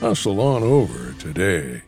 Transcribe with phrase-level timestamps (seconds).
[0.00, 1.82] Hustle on over today.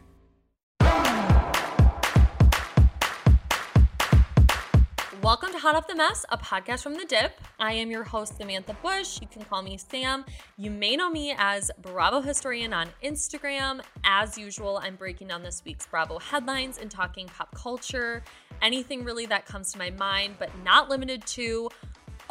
[5.23, 7.41] Welcome to Hot Off the Mess, a podcast from The Dip.
[7.59, 9.19] I am your host, Samantha Bush.
[9.23, 10.27] You can call me Sam.
[10.59, 13.81] You may know me as Bravo Historian on Instagram.
[14.05, 18.23] As usual, I'm breaking down this week's Bravo headlines and talking pop culture,
[18.61, 21.71] anything really that comes to my mind, but not limited to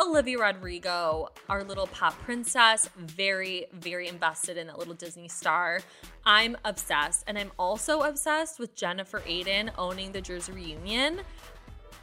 [0.02, 5.82] Olivia Rodrigo, our little pop princess, very, very invested in that little Disney star.
[6.26, 7.24] I'm obsessed.
[7.28, 11.22] And I'm also obsessed with Jennifer Aydin owning the Jersey reunion.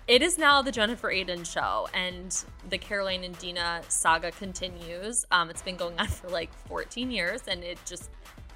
[0.06, 5.26] It is now the Jennifer Aydin show, and the Caroline and Dina saga continues.
[5.30, 8.10] Um, it's been going on for like 14 years, and it just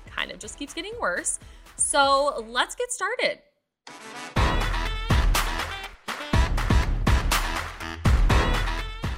[0.06, 1.38] kind of just keeps getting worse.
[1.76, 3.40] So let's get started.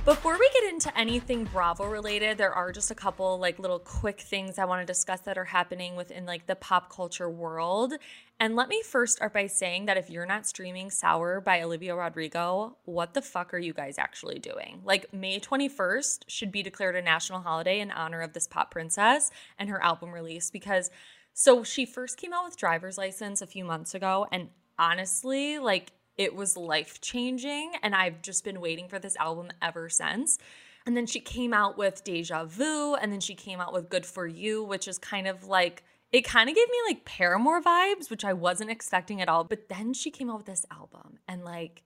[0.05, 4.21] Before we get into anything Bravo related, there are just a couple like little quick
[4.21, 7.95] things I want to discuss that are happening within like the pop culture world.
[8.39, 11.97] And let me first start by saying that if you're not streaming Sour by Olivia
[11.97, 14.83] Rodrigo, what the fuck are you guys actually doing?
[14.85, 19.31] Like May 21st should be declared a national holiday in honor of this pop princess
[19.59, 20.91] and her album release because
[21.33, 25.93] so she first came out with driver's license a few months ago and honestly, like
[26.17, 27.73] it was life changing.
[27.83, 30.39] And I've just been waiting for this album ever since.
[30.87, 34.05] And then she came out with Deja Vu, and then she came out with Good
[34.05, 35.83] For You, which is kind of like,
[36.13, 39.45] it kind of gave me like Paramore vibes, which I wasn't expecting at all.
[39.45, 41.83] But then she came out with this album, and like,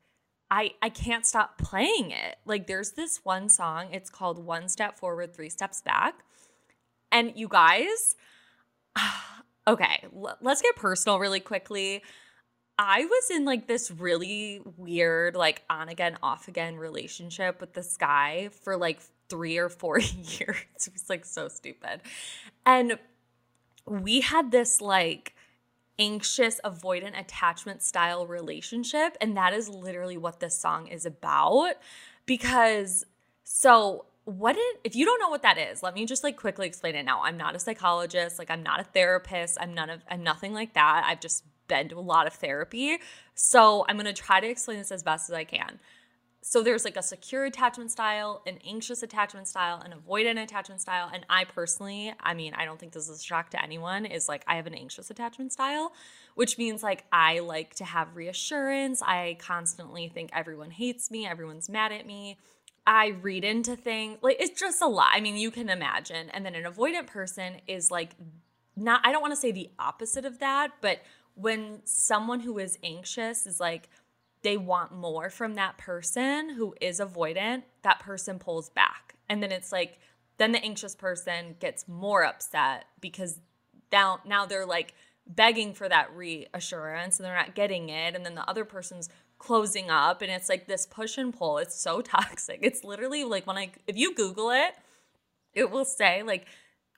[0.51, 2.37] I, I can't stop playing it.
[2.45, 6.25] Like, there's this one song, it's called One Step Forward, Three Steps Back.
[7.13, 8.17] And you guys,
[9.69, 10.07] okay,
[10.41, 12.03] let's get personal really quickly.
[12.79, 17.97] I was in like this really weird, like on again, off again relationship with this
[17.97, 20.87] guy for like three or four years.
[20.87, 22.03] It was like so stupid.
[22.65, 22.99] And
[23.85, 25.35] we had this like
[25.99, 29.17] anxious, avoidant attachment style relationship.
[29.21, 31.75] And that is literally what this song is about.
[32.27, 33.05] Because
[33.43, 36.67] so what it if you don't know what that is let me just like quickly
[36.67, 40.03] explain it now i'm not a psychologist like i'm not a therapist i'm none of
[40.11, 42.99] i'm nothing like that i've just been to a lot of therapy.
[43.35, 45.79] So I'm going to try to explain this as best as I can.
[46.41, 51.11] So there's like a secure attachment style, an anxious attachment style, an avoidant attachment style.
[51.13, 54.29] And I personally, I mean, I don't think this is a shock to anyone, is
[54.29, 55.93] like I have an anxious attachment style,
[56.37, 59.03] which means like I like to have reassurance.
[59.03, 62.39] I constantly think everyone hates me, everyone's mad at me.
[62.87, 64.19] I read into things.
[64.23, 65.11] Like it's just a lot.
[65.13, 66.31] I mean, you can imagine.
[66.31, 68.13] And then an avoidant person is like
[68.75, 71.01] not I don't want to say the opposite of that, but
[71.39, 73.89] when someone who is anxious is like
[74.43, 79.15] they want more from that person who is avoidant, that person pulls back.
[79.29, 79.99] And then it's like
[80.39, 83.41] then the anxious person gets more upset because
[83.93, 84.95] now now they're like
[85.27, 89.09] begging for that reassurance and they're not getting it and then the other person's
[89.39, 91.59] closing up and it's like this push and pull.
[91.59, 92.61] It's so toxic.
[92.63, 94.75] It's literally like when I if you google it,
[95.53, 96.47] it will say like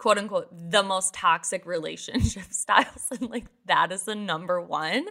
[0.00, 5.06] quote unquote the most toxic relationship styles and like that is the number one.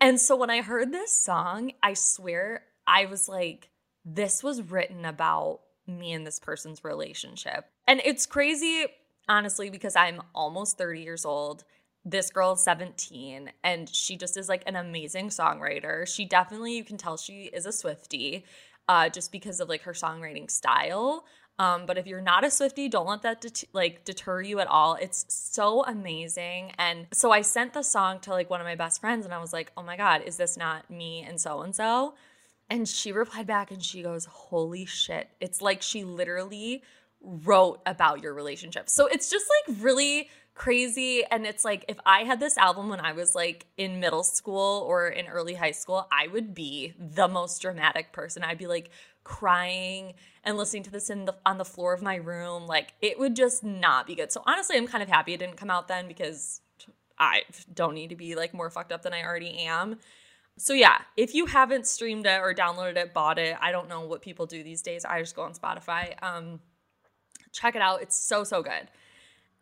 [0.00, 3.70] And so when I heard this song, I swear I was like
[4.04, 7.64] this was written about me and this person's relationship.
[7.88, 8.86] And it's crazy
[9.28, 11.64] honestly because I'm almost 30 years old.
[12.04, 16.06] This girl is 17 and she just is like an amazing songwriter.
[16.06, 18.44] She definitely you can tell she is a Swiftie
[18.88, 21.24] uh just because of like her songwriting style.
[21.58, 24.66] Um, but if you're not a Swiftie, don't let that det- like deter you at
[24.66, 24.96] all.
[25.00, 26.72] It's so amazing.
[26.78, 29.38] And so I sent the song to like one of my best friends, and I
[29.38, 32.14] was like, "Oh my god, is this not me and so and so?"
[32.68, 36.82] And she replied back, and she goes, "Holy shit!" It's like she literally
[37.20, 38.90] wrote about your relationship.
[38.90, 41.24] So it's just like really crazy.
[41.30, 44.84] And it's like if I had this album when I was like in middle school
[44.86, 48.44] or in early high school, I would be the most dramatic person.
[48.44, 48.90] I'd be like
[49.24, 52.66] crying and listening to this in the on the floor of my room.
[52.66, 54.30] Like it would just not be good.
[54.30, 56.60] So honestly, I'm kind of happy it didn't come out then because
[57.18, 57.42] I
[57.72, 59.98] don't need to be like more fucked up than I already am.
[60.56, 64.02] So yeah, if you haven't streamed it or downloaded it, bought it, I don't know
[64.02, 65.04] what people do these days.
[65.04, 66.22] I just go on Spotify.
[66.22, 66.60] Um
[67.52, 68.02] check it out.
[68.02, 68.88] It's so so good.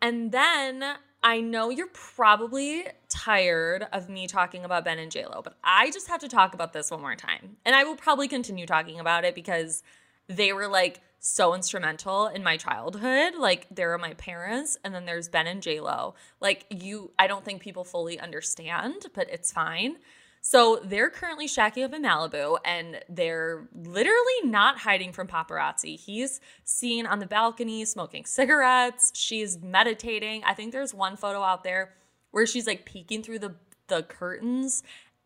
[0.00, 0.82] And then
[1.24, 6.08] I know you're probably tired of me talking about Ben and JLo, but I just
[6.08, 7.56] have to talk about this one more time.
[7.64, 9.82] And I will probably continue talking about it because
[10.28, 13.34] they were like so instrumental in my childhood.
[13.38, 16.14] Like there are my parents and then there's Ben and JLo.
[16.40, 19.98] Like you I don't think people fully understand, but it's fine.
[20.44, 25.96] So they're currently shacking up in Malibu and they're literally not hiding from paparazzi.
[25.96, 29.12] He's seen on the balcony smoking cigarettes.
[29.14, 30.42] She's meditating.
[30.44, 31.94] I think there's one photo out there
[32.32, 33.54] where she's like peeking through the
[33.86, 34.82] the curtains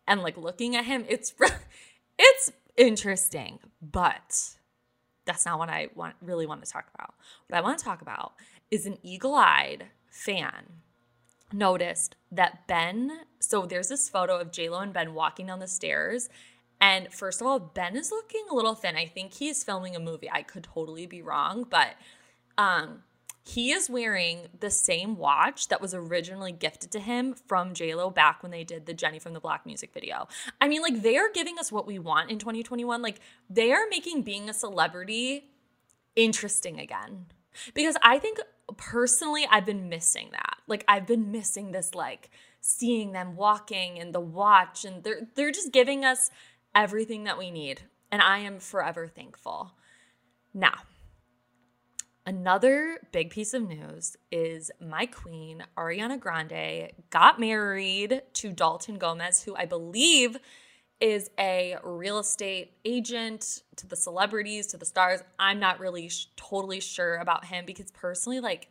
[0.07, 1.07] and like looking at him.
[1.09, 1.33] It's
[2.19, 4.57] it's interesting, but
[5.25, 7.15] that's not what I want really want to talk about.
[7.49, 8.35] What I want to talk about
[8.71, 10.83] is an eagle-eyed fan
[11.53, 16.29] noticed that Ben, so there's this photo of JLo and Ben walking down the stairs.
[16.81, 18.97] And first of all, Ben is looking a little thin.
[18.97, 20.31] I think he's filming a movie.
[20.31, 21.95] I could totally be wrong, but
[22.59, 23.03] um
[23.47, 28.43] he is wearing the same watch that was originally gifted to him from JLo back
[28.43, 30.27] when they did the Jenny from the Block music video.
[30.61, 33.01] I mean, like they are giving us what we want in 2021.
[33.01, 35.45] Like they are making being a celebrity
[36.17, 37.27] interesting again.
[37.73, 38.41] Because I think
[38.77, 40.57] personally I've been missing that.
[40.67, 42.31] Like I've been missing this like
[42.61, 46.31] seeing them walking and the watch and they're they're just giving us
[46.75, 49.73] everything that we need and I am forever thankful.
[50.53, 50.75] Now,
[52.25, 59.43] another big piece of news is my queen Ariana Grande got married to Dalton Gomez
[59.43, 60.39] who I believe
[61.01, 65.21] is a real estate agent to the celebrities, to the stars.
[65.39, 68.69] I'm not really sh- totally sure about him because personally, like,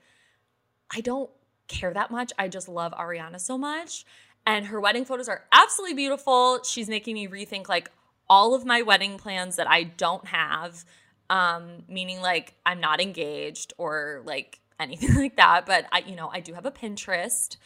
[0.91, 1.29] I don't
[1.67, 2.33] care that much.
[2.37, 4.05] I just love Ariana so much.
[4.47, 6.63] And her wedding photos are absolutely beautiful.
[6.63, 7.89] She's making me rethink, like,
[8.29, 10.85] all of my wedding plans that I don't have,
[11.29, 15.65] um, meaning like I'm not engaged or like anything like that.
[15.65, 17.57] But I, you know, I do have a Pinterest.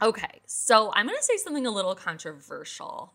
[0.00, 3.14] Okay, so I'm gonna say something a little controversial.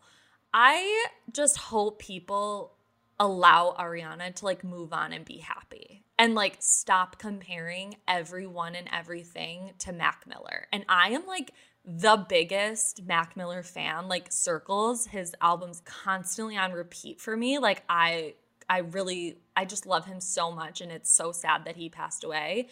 [0.54, 2.74] I just hope people
[3.18, 8.88] allow Ariana to like move on and be happy and like stop comparing everyone and
[8.92, 10.66] everything to Mac Miller.
[10.72, 11.52] And I am like
[11.84, 14.08] the biggest Mac Miller fan.
[14.08, 17.58] Like Circles, his albums constantly on repeat for me.
[17.58, 18.34] Like I
[18.68, 22.24] I really I just love him so much and it's so sad that he passed
[22.24, 22.68] away.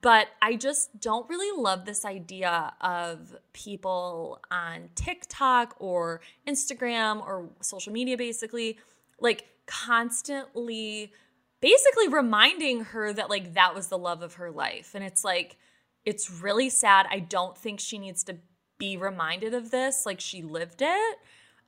[0.00, 7.50] But I just don't really love this idea of people on TikTok or Instagram or
[7.60, 8.78] social media basically
[9.20, 11.12] like constantly
[11.60, 14.92] basically reminding her that like that was the love of her life.
[14.94, 15.56] And it's like
[16.04, 17.06] it's really sad.
[17.10, 18.36] I don't think she needs to
[18.78, 21.18] be reminded of this like she lived it.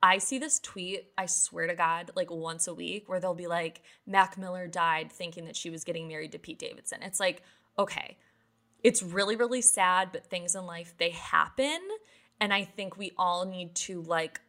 [0.03, 3.47] I see this tweet, I swear to God, like once a week where they'll be
[3.47, 7.03] like, Mac Miller died thinking that she was getting married to Pete Davidson.
[7.03, 7.43] It's like,
[7.79, 8.17] okay,
[8.83, 11.79] it's really, really sad, but things in life, they happen.
[12.41, 14.41] And I think we all need to like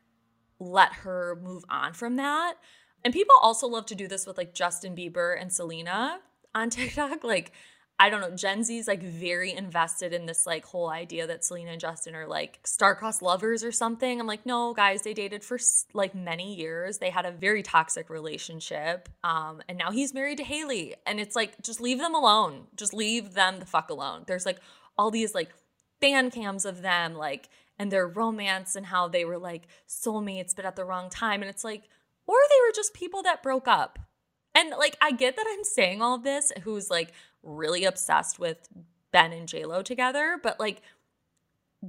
[0.60, 2.56] let her move on from that.
[3.04, 6.20] And people also love to do this with like Justin Bieber and Selena
[6.54, 7.24] on TikTok.
[7.24, 7.52] Like,
[7.98, 11.72] I don't know, Gen Z's like very invested in this like whole idea that Selena
[11.72, 14.20] and Justin are like star-crossed lovers or something.
[14.20, 15.58] I'm like, no, guys, they dated for
[15.94, 16.98] like many years.
[16.98, 19.08] They had a very toxic relationship.
[19.24, 20.96] Um, and now he's married to Hailey.
[21.06, 22.68] And it's like, just leave them alone.
[22.76, 24.24] Just leave them the fuck alone.
[24.28, 24.60] There's like
[24.98, 25.52] all these like
[26.02, 27.48] fan cams of them, like,
[27.80, 31.42] and their romance and how they were like soulmates, but at the wrong time.
[31.42, 31.84] And it's like,
[32.28, 34.00] or they were just people that broke up.
[34.54, 37.12] And like, I get that I'm saying all this, who's like
[37.46, 38.68] really obsessed with
[39.12, 40.82] Ben and JLo together, but like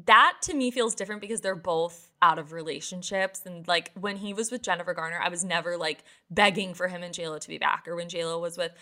[0.04, 3.42] that to me feels different because they're both out of relationships.
[3.46, 7.02] And like when he was with Jennifer Garner, I was never like begging for him
[7.02, 7.84] and JLo to be back.
[7.86, 8.72] Or when JLo was with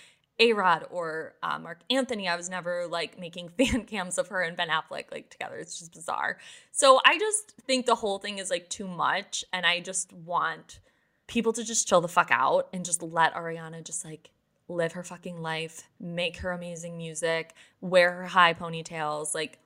[0.40, 4.42] A Rod or uh, Marc Anthony, I was never like making fan cams of her
[4.42, 5.56] and Ben Affleck like together.
[5.58, 6.38] It's just bizarre.
[6.72, 9.44] So I just think the whole thing is like too much.
[9.52, 10.80] And I just want
[11.26, 14.30] people to just chill the fuck out and just let Ariana just like
[14.68, 19.58] live her fucking life, make her amazing music, wear her high ponytails, like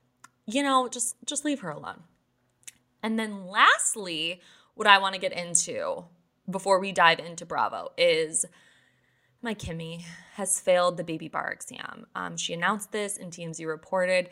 [0.46, 2.02] you know, just just leave her alone.
[3.02, 4.40] And then lastly,
[4.74, 6.04] what I want to get into
[6.50, 8.44] before we dive into Bravo is
[9.42, 12.06] my Kimmy has failed the baby bar exam.
[12.14, 14.30] Um, she announced this and TMZ reported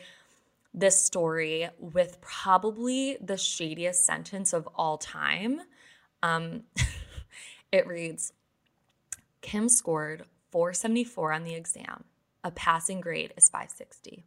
[0.73, 5.61] this story with probably the shadiest sentence of all time.
[6.23, 6.63] Um,
[7.71, 8.33] it reads
[9.41, 10.25] Kim scored
[10.57, 12.03] 474 on the exam.
[12.43, 14.25] A passing grade is 560.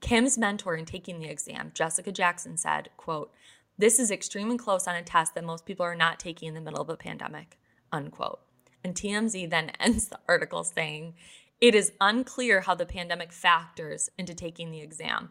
[0.00, 3.32] Kim's mentor in taking the exam, Jessica Jackson, said, quote,
[3.78, 6.60] this is extremely close on a test that most people are not taking in the
[6.60, 7.60] middle of a pandemic,
[7.92, 8.40] unquote.
[8.82, 11.14] And TMZ then ends the article saying,
[11.60, 15.28] it is unclear how the pandemic factors into taking the exam.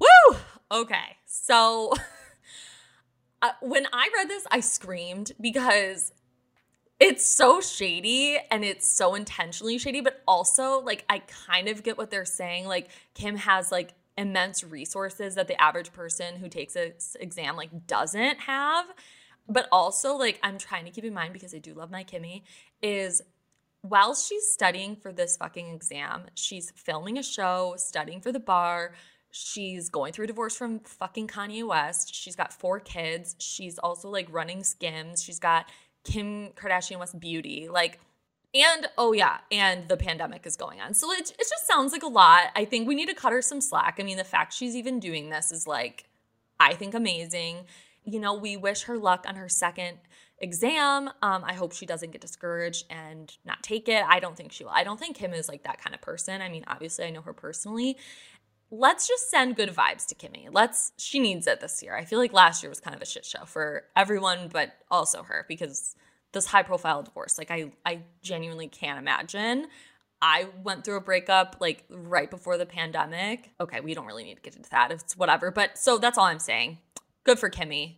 [0.00, 0.36] Woo!
[0.72, 1.92] Okay, so
[3.40, 6.12] uh, when I read this, I screamed because
[6.98, 11.98] it's so shady and it's so intentionally shady, but also like I kind of get
[11.98, 12.66] what they're saying.
[12.66, 17.86] Like Kim has like immense resources that the average person who takes an exam like
[17.86, 18.86] doesn't have.
[19.48, 22.42] But also like I'm trying to keep in mind because I do love my Kimmy
[22.82, 23.22] is
[23.82, 28.94] while she's studying for this fucking exam, she's filming a show, studying for the bar.
[29.30, 32.14] She's going through a divorce from fucking Kanye West.
[32.14, 33.36] She's got four kids.
[33.38, 35.22] She's also like running skims.
[35.22, 35.66] She's got
[36.06, 37.68] Kim Kardashian West Beauty.
[37.68, 38.00] Like,
[38.54, 40.94] and oh yeah, and the pandemic is going on.
[40.94, 42.44] So it, it just sounds like a lot.
[42.54, 43.96] I think we need to cut her some slack.
[43.98, 46.08] I mean, the fact she's even doing this is like,
[46.58, 47.66] I think amazing.
[48.04, 49.98] You know, we wish her luck on her second
[50.38, 51.08] exam.
[51.22, 54.04] Um, I hope she doesn't get discouraged and not take it.
[54.06, 54.70] I don't think she will.
[54.70, 56.40] I don't think Kim is like that kind of person.
[56.40, 57.96] I mean, obviously, I know her personally.
[58.70, 60.48] Let's just send good vibes to Kimmy.
[60.50, 61.96] Let's, she needs it this year.
[61.96, 65.22] I feel like last year was kind of a shit show for everyone, but also
[65.22, 65.94] her because
[66.36, 67.38] this high profile divorce.
[67.38, 69.66] Like I I genuinely can't imagine.
[70.22, 73.50] I went through a breakup like right before the pandemic.
[73.60, 74.90] Okay, we don't really need to get into that.
[74.90, 75.50] It's whatever.
[75.50, 76.78] But so that's all I'm saying.
[77.24, 77.96] Good for Kimmy.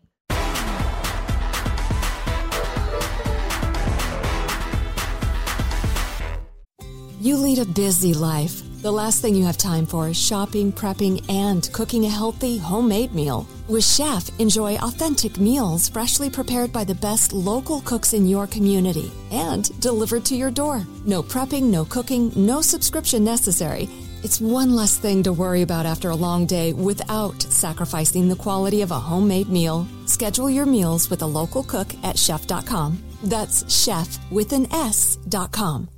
[7.21, 8.63] You lead a busy life.
[8.81, 13.13] The last thing you have time for is shopping, prepping, and cooking a healthy, homemade
[13.13, 13.45] meal.
[13.67, 19.11] With Shef, enjoy authentic meals freshly prepared by the best local cooks in your community
[19.33, 20.87] and delivered to your door.
[21.07, 23.89] No prepping, no cooking, no subscription necessary.
[24.23, 28.81] It's one less thing to worry about after a long day without sacrificing the quality
[28.83, 29.89] of a homemade meal.
[30.07, 33.03] Schedule your meals with a local cook at shef.com.
[33.25, 35.89] That's shef with an S.com.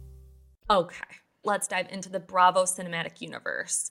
[0.71, 1.10] Okay
[1.45, 3.91] let's dive into the Bravo cinematic universe.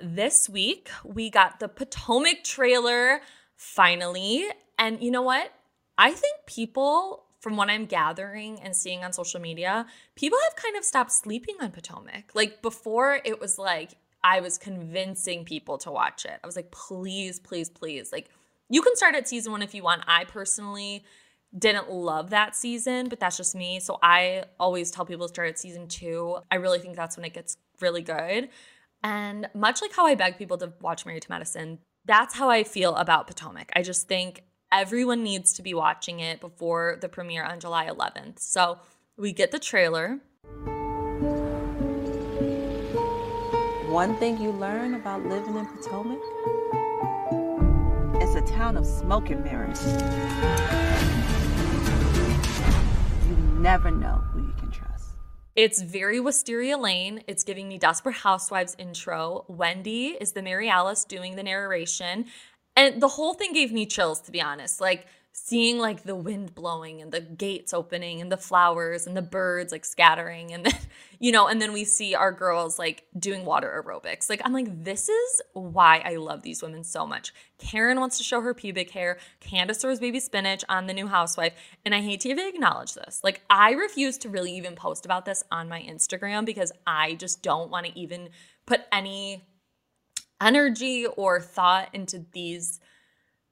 [0.00, 3.20] This week, we got the Potomac trailer
[3.56, 4.46] finally.
[4.78, 5.52] And you know what?
[5.98, 9.86] I think people, from what I'm gathering and seeing on social media,
[10.16, 12.34] people have kind of stopped sleeping on Potomac.
[12.34, 13.92] Like before, it was like
[14.24, 16.38] I was convincing people to watch it.
[16.42, 18.12] I was like, please, please, please.
[18.12, 18.30] Like,
[18.68, 20.02] you can start at season one if you want.
[20.06, 21.04] I personally
[21.56, 23.80] didn't love that season, but that's just me.
[23.80, 26.38] So I always tell people to start at season two.
[26.50, 28.48] I really think that's when it gets really good.
[29.04, 32.64] And much like how I beg people to watch Married to Medicine, that's how I
[32.64, 33.70] feel about Potomac.
[33.74, 38.38] I just think everyone needs to be watching it before the premiere on July 11th.
[38.38, 38.78] So
[39.16, 40.20] we get the trailer.
[43.90, 46.18] One thing you learn about living in Potomac
[48.34, 49.82] it's a town of smoke and mirrors
[53.62, 55.10] never know who you can trust.
[55.54, 57.22] It's very Wisteria Lane.
[57.28, 59.44] It's giving me Desperate Housewives intro.
[59.48, 62.26] Wendy is the Mary Alice doing the narration.
[62.74, 64.80] And the whole thing gave me chills, to be honest.
[64.80, 65.06] Like,
[65.44, 69.72] seeing like the wind blowing and the gates opening and the flowers and the birds
[69.72, 70.74] like scattering and then
[71.18, 74.30] you know and then we see our girls like doing water aerobics.
[74.30, 77.34] Like i'm like this is why i love these women so much.
[77.58, 81.54] Karen wants to show her pubic hair candace throws baby spinach on the new housewife
[81.84, 83.20] and i hate to even acknowledge this.
[83.24, 87.42] Like i refuse to really even post about this on my instagram because i just
[87.42, 88.28] don't want to even
[88.64, 89.42] put any
[90.40, 92.78] energy or thought into these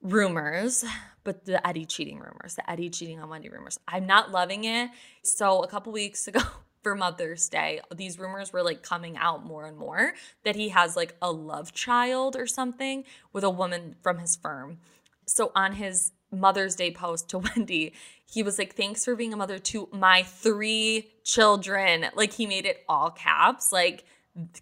[0.02, 0.84] rumors,
[1.24, 3.78] but the Eddie cheating rumors, the Eddie cheating on Wendy rumors.
[3.86, 4.90] I'm not loving it.
[5.22, 6.40] So a couple weeks ago,
[6.82, 10.14] for Mother's Day, these rumors were like coming out more and more
[10.44, 14.78] that he has like a love child or something with a woman from his firm.
[15.26, 17.92] So on his Mother's Day post to Wendy,
[18.24, 22.06] he was like, Thanks for being a mother to my three children.
[22.14, 23.72] Like he made it all caps.
[23.72, 24.04] Like,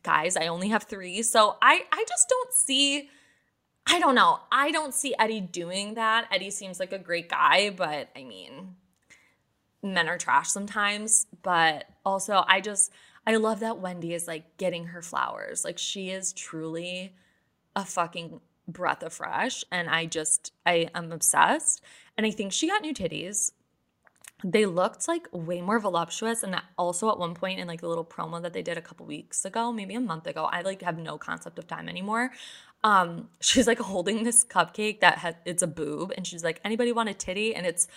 [0.02, 1.22] guys, I only have three.
[1.22, 3.10] So I I just don't see
[3.90, 4.40] I don't know.
[4.52, 6.28] I don't see Eddie doing that.
[6.30, 8.76] Eddie seems like a great guy, but I mean,
[9.82, 11.26] men are trash sometimes.
[11.42, 12.92] But also, I just,
[13.26, 15.64] I love that Wendy is like getting her flowers.
[15.64, 17.14] Like, she is truly
[17.74, 19.64] a fucking breath of fresh.
[19.72, 21.82] And I just, I am obsessed.
[22.16, 23.52] And I think she got new titties.
[24.44, 26.42] They looked like way more voluptuous.
[26.42, 29.06] And also at one point in like the little promo that they did a couple
[29.06, 32.32] weeks ago, maybe a month ago, I like have no concept of time anymore
[32.84, 36.92] um she's like holding this cupcake that has it's a boob and she's like anybody
[36.92, 37.88] want a titty and it's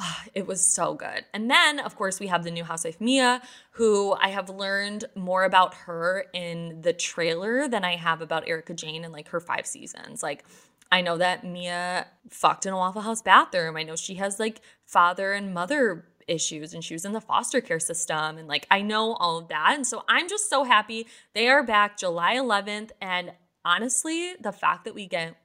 [0.00, 3.40] oh, it was so good and then of course we have the new housewife mia
[3.72, 8.74] who i have learned more about her in the trailer than i have about Erika
[8.74, 10.44] Jayne in like her five seasons like
[10.90, 13.76] I know that Mia fucked in a Waffle House bathroom.
[13.76, 17.60] I know she has like father and mother issues and she was in the foster
[17.60, 19.72] care system and like I know all of that.
[19.74, 23.32] And so I'm just so happy they are back July 11th and
[23.64, 25.36] honestly, the fact that we get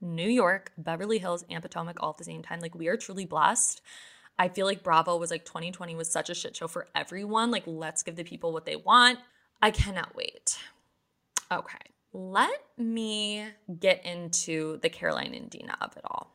[0.00, 3.24] New York, Beverly Hills, and Potomac all at the same time, like we are truly
[3.24, 3.80] blessed.
[4.38, 7.50] I feel like Bravo was like 2020 was such a shit show for everyone.
[7.50, 9.18] Like, let's give the people what they want.
[9.60, 10.58] I cannot wait.
[11.52, 11.78] Okay,
[12.12, 13.46] let me
[13.78, 16.34] get into the Caroline and Dina of it all.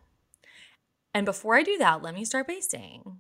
[1.14, 3.18] And before I do that, let me start by saying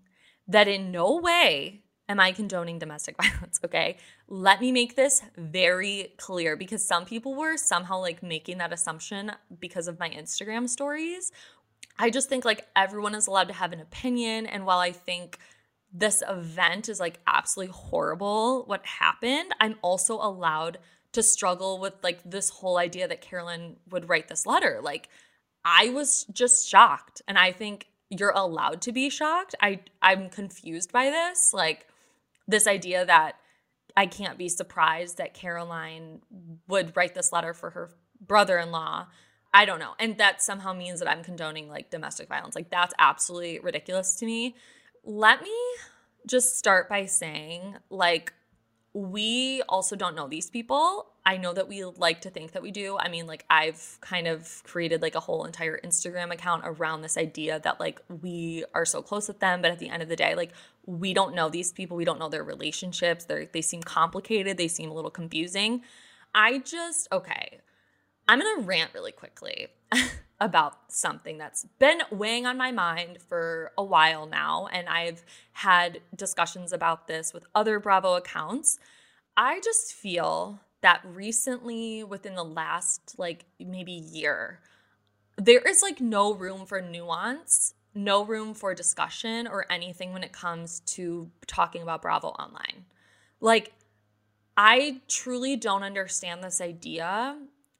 [0.48, 3.60] that in no way am I condoning domestic violence?
[3.64, 3.98] Okay.
[4.28, 9.32] Let me make this very clear because some people were somehow like making that assumption
[9.60, 11.32] because of my Instagram stories.
[12.00, 14.46] I just think like everyone is allowed to have an opinion.
[14.46, 15.40] And while I think
[15.92, 20.78] this event is like absolutely horrible, what happened, I'm also allowed
[21.14, 24.80] to struggle with like this whole idea that Caroline would write this letter.
[24.84, 25.10] Like,
[25.66, 27.22] I was just shocked.
[27.28, 29.56] And I think you're allowed to be shocked.
[29.62, 31.54] I I'm confused by this.
[31.54, 31.87] Like
[32.48, 33.36] this idea that
[33.96, 36.22] I can't be surprised that Caroline
[36.68, 37.90] would write this letter for her
[38.22, 39.08] brother in law.
[39.54, 39.94] I don't know.
[40.00, 42.56] And that somehow means that I'm condoning like domestic violence.
[42.56, 44.56] Like, that's absolutely ridiculous to me.
[45.04, 45.56] Let me
[46.28, 48.34] just start by saying, like,
[48.94, 51.08] we also don't know these people.
[51.28, 52.98] I know that we like to think that we do.
[52.98, 57.18] I mean, like I've kind of created like a whole entire Instagram account around this
[57.18, 60.16] idea that like we are so close with them, but at the end of the
[60.16, 60.54] day, like
[60.86, 61.98] we don't know these people.
[61.98, 63.26] We don't know their relationships.
[63.26, 64.56] They they seem complicated.
[64.56, 65.82] They seem a little confusing.
[66.34, 67.60] I just okay.
[68.30, 69.68] I'm going to rant really quickly
[70.40, 76.02] about something that's been weighing on my mind for a while now and I've had
[76.16, 78.80] discussions about this with other Bravo accounts.
[79.38, 84.60] I just feel that recently within the last like maybe year
[85.38, 90.32] there is like no room for nuance no room for discussion or anything when it
[90.32, 92.86] comes to talking about bravo online.
[93.42, 93.74] Like
[94.56, 97.38] i truly don't understand this idea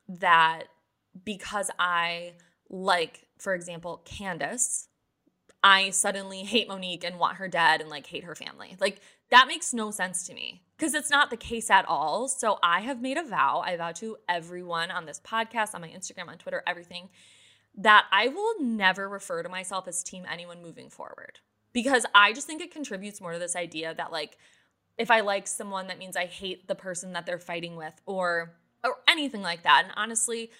[0.08, 0.64] that
[1.24, 2.34] because i
[2.70, 4.88] like for example candace
[5.64, 8.78] i suddenly hate monique and want her dead and like hate her family.
[8.80, 12.28] Like that makes no sense to me because it's not the case at all.
[12.28, 15.90] So I have made a vow, I vow to everyone on this podcast, on my
[15.90, 17.10] Instagram, on Twitter, everything,
[17.76, 21.40] that I will never refer to myself as team anyone moving forward.
[21.74, 24.38] Because I just think it contributes more to this idea that like
[24.98, 28.54] if I like someone, that means I hate the person that they're fighting with or
[28.84, 29.84] or anything like that.
[29.86, 30.52] And honestly,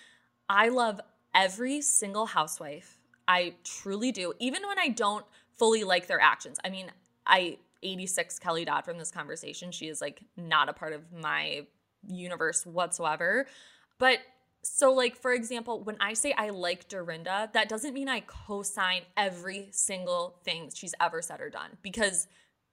[0.50, 1.00] I love
[1.34, 2.98] every single housewife.
[3.28, 4.34] I truly do.
[4.40, 5.26] Even when I don't
[5.58, 6.58] fully like their actions.
[6.64, 6.92] I mean,
[7.26, 9.72] I 86 Kelly Dodd from this conversation.
[9.72, 11.66] She is like not a part of my
[12.08, 13.48] universe whatsoever.
[14.00, 14.20] But
[14.64, 18.64] so, like, for example, when I say I like Dorinda, that doesn't mean I co
[18.64, 22.28] sign every single thing she's ever said or done because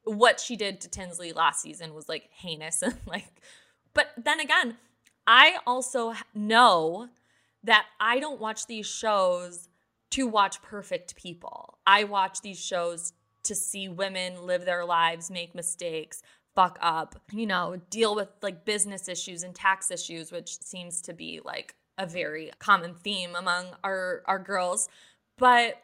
[0.05, 3.41] what she did to Tinsley last season was like heinous and like,
[3.95, 4.77] but then again,
[5.27, 7.09] I also know
[7.63, 9.69] that I don't watch these shows
[10.11, 11.79] to watch perfect people.
[11.87, 13.15] I watch these shows
[13.45, 16.23] to see women live their lives, make mistakes,
[16.55, 21.13] fuck up, you know, deal with like business issues and tax issues, which seems to
[21.13, 24.89] be like a very common theme among our our girls.
[25.39, 25.81] But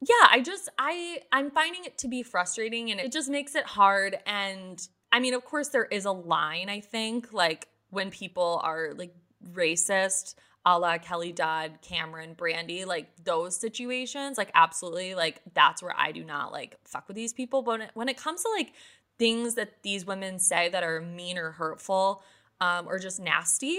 [0.00, 3.64] yeah, I just I I'm finding it to be frustrating and it just makes it
[3.64, 8.60] hard and I mean, of course there is a line I think like when people
[8.64, 9.14] are like
[9.52, 15.94] racist a la Kelly Dodd, Cameron, Brandi, like those situations, like absolutely, like that's where
[15.96, 17.62] I do not like fuck with these people.
[17.62, 18.72] But when it, when it comes to like
[19.18, 22.22] things that these women say that are mean or hurtful
[22.60, 23.78] um, or just nasty,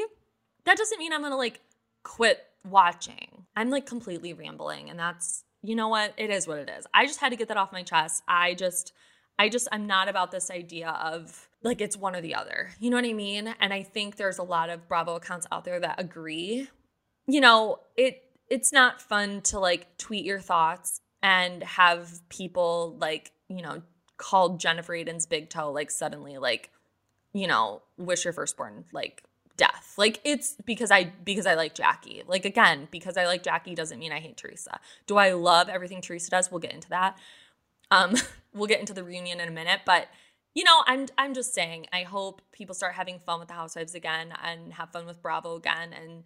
[0.65, 1.61] that doesn't mean I'm gonna like
[2.03, 3.45] quit watching.
[3.55, 6.13] I'm like completely rambling, and that's you know what?
[6.17, 6.87] It is what it is.
[6.93, 8.23] I just had to get that off my chest.
[8.27, 8.93] I just,
[9.37, 12.71] I just, I'm not about this idea of like it's one or the other.
[12.79, 13.53] You know what I mean?
[13.59, 16.67] And I think there's a lot of Bravo accounts out there that agree.
[17.27, 23.31] You know, it it's not fun to like tweet your thoughts and have people like,
[23.47, 23.81] you know,
[24.17, 26.69] called Jennifer Aydin's big toe like suddenly like,
[27.33, 29.23] you know, wish your firstborn like
[29.55, 29.93] death.
[29.97, 32.23] Like it's because I because I like Jackie.
[32.27, 34.79] Like again, because I like Jackie doesn't mean I hate Teresa.
[35.05, 36.51] Do I love everything Teresa does?
[36.51, 37.17] We'll get into that.
[37.91, 38.15] Um
[38.53, 40.07] we'll get into the reunion in a minute, but
[40.53, 43.95] you know, I'm I'm just saying, I hope people start having fun with the housewives
[43.95, 46.23] again and have fun with Bravo again and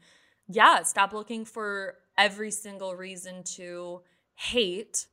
[0.47, 4.01] yeah, stop looking for every single reason to
[4.35, 5.07] hate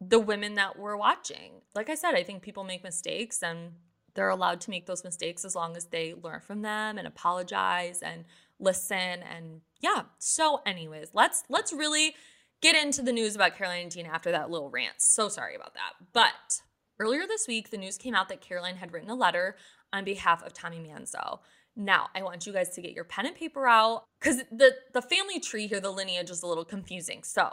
[0.00, 1.62] the women that we're watching.
[1.74, 3.72] Like I said, I think people make mistakes and
[4.14, 8.02] they're allowed to make those mistakes as long as they learn from them and apologize
[8.02, 8.24] and
[8.58, 10.02] listen and yeah.
[10.18, 12.14] So anyways, let's let's really
[12.60, 14.94] get into the news about Caroline and Dina after that little rant.
[14.98, 15.92] So sorry about that.
[16.12, 16.62] But
[16.98, 19.56] earlier this week, the news came out that Caroline had written a letter
[19.92, 21.40] on behalf of Tommy Manzo.
[21.76, 25.02] Now, I want you guys to get your pen and paper out because the, the
[25.02, 27.22] family tree here, the lineage is a little confusing.
[27.22, 27.52] So,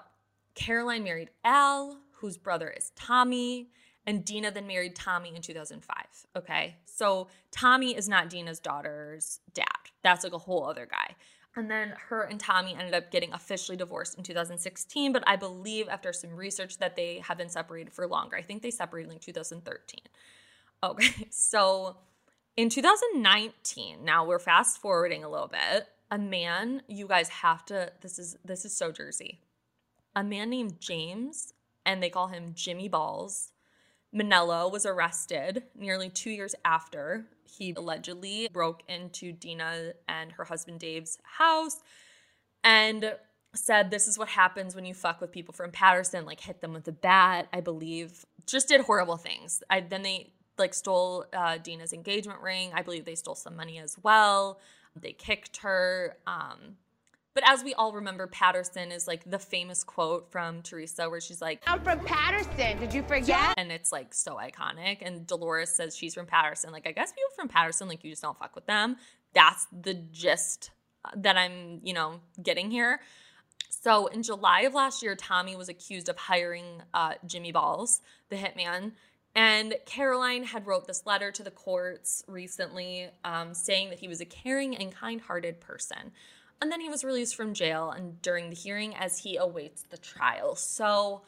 [0.56, 3.70] Caroline married Al, whose brother is Tommy
[4.06, 5.96] and Dina then married Tommy in 2005.
[6.36, 6.76] Okay.
[6.86, 9.66] So Tommy is not Dina's daughter's dad.
[10.04, 11.16] That's like a whole other guy.
[11.56, 15.88] And then her and Tommy ended up getting officially divorced in 2016, but I believe
[15.88, 18.36] after some research that they have been separated for longer.
[18.36, 20.00] I think they separated in like 2013.
[20.84, 21.28] Okay.
[21.32, 21.98] So
[22.58, 25.88] in 2019, now we're fast forwarding a little bit.
[26.12, 29.42] A man, you guys have to this is this is so Jersey.
[30.16, 31.54] A man named James
[31.86, 33.52] and they call him Jimmy Balls
[34.16, 40.80] Mainello was arrested nearly two years after he allegedly broke into Dina and her husband
[40.80, 41.80] Dave's house
[42.64, 43.16] and
[43.54, 46.74] said this is what happens when you fuck with people from Paterson, like hit them
[46.74, 48.26] with a bat, I believe.
[48.46, 49.64] Just did horrible things.
[49.70, 52.72] I then they like stole uh, Dina's engagement ring.
[52.74, 54.60] I believe they stole some money as well.
[54.96, 56.18] They kicked her.
[56.26, 56.78] Um,
[57.36, 61.42] but as we all remember, Paterson is like the famous quote from Teresa where she's
[61.42, 62.80] like, I'm from Paterson.
[62.80, 63.54] Did you forget?
[63.58, 65.00] And it's like so iconic.
[65.02, 66.72] And Dolores says she's from Paterson.
[66.72, 68.96] Like, I guess people from Paterson, like, you just don't fuck with them.
[69.34, 70.72] That's the gist
[71.18, 73.02] that I'm, you know, getting here.
[73.70, 78.38] So in July of last year, Tommy was accused of hiring uh, Jimmy Balls, the
[78.38, 78.94] hitman.
[79.36, 84.22] And Caroline had wrote this letter to the courts recently um, saying that he was
[84.22, 86.14] a caring and kind-hearted person.
[86.62, 89.98] And then he was released from jail and during the hearing as he awaits the
[89.98, 90.56] trial.
[90.56, 91.22] So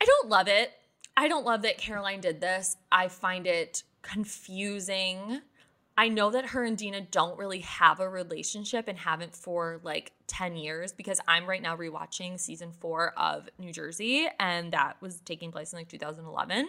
[0.00, 0.72] I don't love it.
[1.16, 2.76] I don't love that Caroline did this.
[2.92, 5.40] I find it confusing.
[5.98, 10.12] I know that her and Dina don't really have a relationship and haven't for like
[10.26, 15.20] 10 years because I'm right now rewatching season four of New Jersey and that was
[15.20, 16.68] taking place in like 2011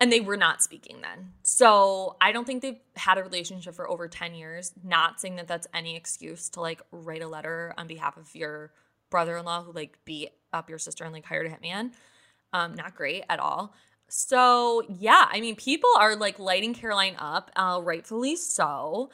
[0.00, 1.32] and they were not speaking then.
[1.42, 4.72] So I don't think they've had a relationship for over 10 years.
[4.82, 8.72] Not saying that that's any excuse to like write a letter on behalf of your
[9.10, 11.92] brother in law who like beat up your sister and like hired a hitman.
[12.52, 13.74] Um, not great at all.
[14.08, 19.10] So yeah, I mean, people are like lighting Caroline up, uh, rightfully so.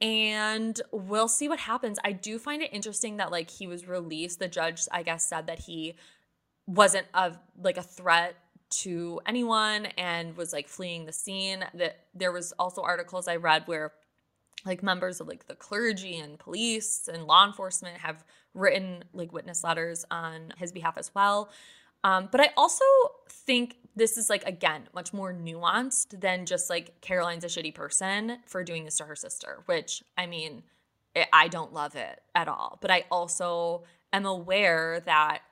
[0.00, 1.98] And we'll see what happens.
[2.04, 4.38] I do find it interesting that like he was released.
[4.38, 5.94] The judge, I guess, said that he
[6.66, 8.36] wasn't a like a threat
[8.72, 11.64] to anyone and was like fleeing the scene.
[11.74, 13.92] That there was also articles i read where
[14.64, 19.64] like members of like the clergy and police and law enforcement have written like witness
[19.64, 21.50] letters on his behalf as well.
[22.04, 22.84] Um, but i also
[23.30, 28.38] think this is like again much more nuanced than just like caroline's a shitty person
[28.46, 30.64] for doing this to her sister which i mean
[31.14, 32.78] it, i don't love it at all.
[32.80, 35.42] But i also am aware that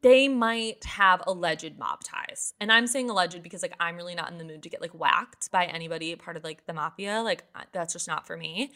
[0.00, 2.54] they might have alleged mob ties.
[2.60, 4.92] And I'm saying alleged because like I'm really not in the mood to get like
[4.92, 7.22] whacked by anybody part of like the mafia.
[7.22, 8.72] Like that's just not for me.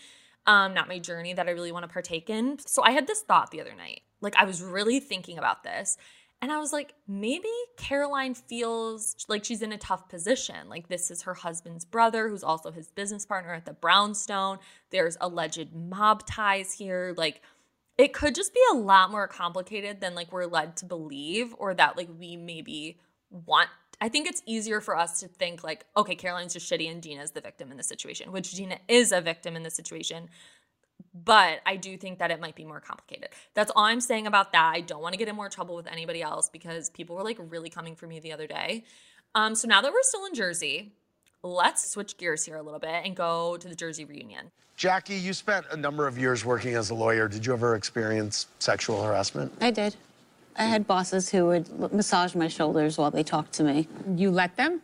[0.46, 2.58] Um not my journey that I really want to partake in.
[2.66, 4.02] So I had this thought the other night.
[4.20, 5.96] Like I was really thinking about this
[6.40, 10.68] and I was like maybe Caroline feels like she's in a tough position.
[10.68, 14.58] Like this is her husband's brother who's also his business partner at the Brownstone.
[14.90, 17.42] There's alleged mob ties here like
[17.98, 21.74] it could just be a lot more complicated than like we're led to believe or
[21.74, 22.98] that like we maybe
[23.30, 23.68] want
[24.00, 27.30] I think it's easier for us to think like, okay, Caroline's just shitty and Dina's
[27.30, 30.28] the victim in the situation, which Dina is a victim in the situation.
[31.14, 33.28] But I do think that it might be more complicated.
[33.54, 34.72] That's all I'm saying about that.
[34.74, 37.38] I don't want to get in more trouble with anybody else because people were like
[37.38, 38.82] really coming for me the other day.
[39.36, 40.94] Um, so now that we're still in Jersey,
[41.42, 44.50] let's switch gears here a little bit and go to the Jersey reunion.
[44.76, 47.28] Jackie, you spent a number of years working as a lawyer.
[47.28, 49.52] Did you ever experience sexual harassment?
[49.60, 49.96] I did.
[50.56, 53.88] I had bosses who would massage my shoulders while they talked to me.
[54.16, 54.82] You let them?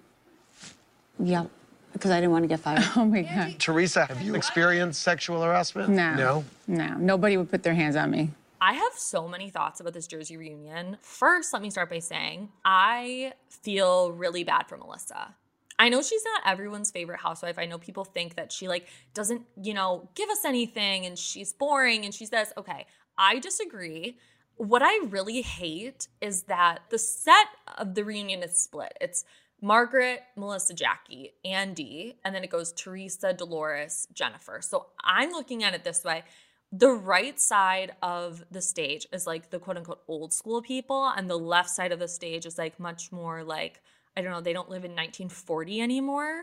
[1.19, 1.47] Yeah,
[1.93, 2.85] because I didn't want to get fired.
[2.97, 3.59] Oh my God.
[3.59, 5.91] Teresa, have you experienced sexual harassment?
[5.91, 6.15] No.
[6.15, 6.45] No?
[6.67, 6.95] No.
[6.97, 8.31] Nobody would put their hands on me.
[8.61, 10.97] I have so many thoughts about this Jersey reunion.
[11.03, 15.35] First, let me start by saying I feel really bad for Melissa.
[15.79, 17.59] I know she's not everyone's favorite housewife.
[17.59, 21.53] I know people think that she like doesn't, you know, give us anything and she's
[21.53, 22.53] boring and she's this.
[22.57, 22.87] Okay,
[23.17, 24.19] I disagree.
[24.57, 28.93] What I really hate is that the set of the reunion is split.
[29.01, 29.25] It's
[29.61, 34.61] Margaret, Melissa, Jackie, Andy, and then it goes Teresa, Dolores, Jennifer.
[34.61, 36.25] So I'm looking at it this way.
[36.71, 41.31] The right side of the stage is like the quote unquote old school people, and
[41.31, 43.81] the left side of the stage is like much more like,
[44.19, 46.43] I don't know, they don't live in 1940 anymore.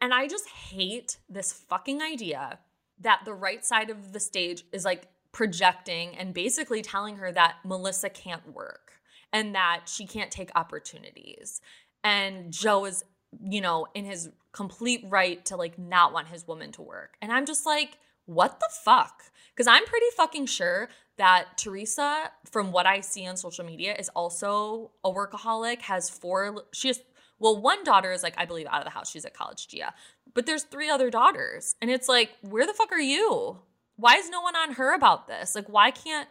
[0.00, 2.58] And I just hate this fucking idea
[3.00, 7.56] that the right side of the stage is like projecting and basically telling her that
[7.66, 8.94] Melissa can't work
[9.30, 11.60] and that she can't take opportunities.
[12.02, 13.04] And Joe is,
[13.44, 17.16] you know, in his complete right to like not want his woman to work.
[17.20, 19.24] And I'm just like, what the fuck?
[19.54, 24.08] Because I'm pretty fucking sure that Teresa, from what I see on social media, is
[24.10, 27.00] also a workaholic, has four, she has,
[27.38, 29.10] well, one daughter is like, I believe, out of the house.
[29.10, 29.92] She's at college, Gia.
[30.34, 31.74] But there's three other daughters.
[31.82, 33.58] And it's like, where the fuck are you?
[33.96, 35.54] Why is no one on her about this?
[35.54, 36.28] Like, why can't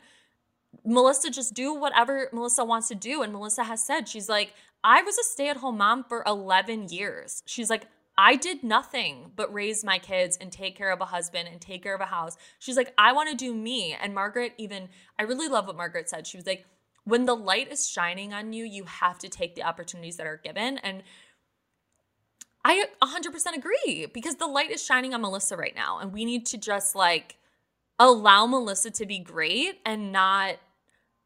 [0.86, 3.22] Melissa just do whatever Melissa wants to do?
[3.22, 6.90] And Melissa has said, she's like, I was a stay at home mom for 11
[6.90, 7.44] years.
[7.46, 7.86] She's like,
[8.24, 11.82] I did nothing but raise my kids and take care of a husband and take
[11.82, 12.38] care of a house.
[12.60, 13.98] She's like, I want to do me.
[14.00, 16.28] And Margaret, even, I really love what Margaret said.
[16.28, 16.68] She was like,
[17.04, 20.38] when the light is shining on you, you have to take the opportunities that are
[20.38, 20.78] given.
[20.78, 21.02] And
[22.64, 25.98] I 100% agree because the light is shining on Melissa right now.
[25.98, 27.38] And we need to just like
[27.98, 30.58] allow Melissa to be great and not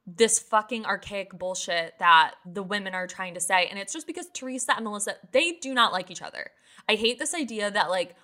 [0.07, 3.67] this fucking archaic bullshit that the women are trying to say.
[3.67, 6.51] And it's just because Teresa and Melissa, they do not like each other.
[6.87, 8.15] I hate this idea that like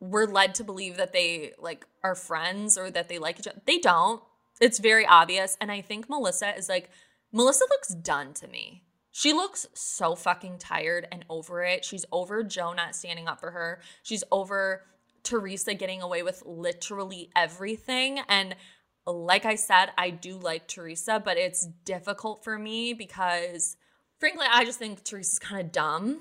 [0.00, 3.62] we're led to believe that they like are friends or that they like each other.
[3.66, 4.20] They don't.
[4.60, 5.56] It's very obvious.
[5.60, 6.90] And I think Melissa is like,
[7.32, 8.82] Melissa looks done to me.
[9.12, 11.84] She looks so fucking tired and over it.
[11.84, 13.80] She's over Joe not standing up for her.
[14.02, 14.82] She's over
[15.22, 18.20] Teresa getting away with literally everything.
[18.28, 18.56] And
[19.06, 23.76] like I said, I do like Teresa, but it's difficult for me because
[24.20, 26.20] frankly, I just think Teresa's kind of dumb.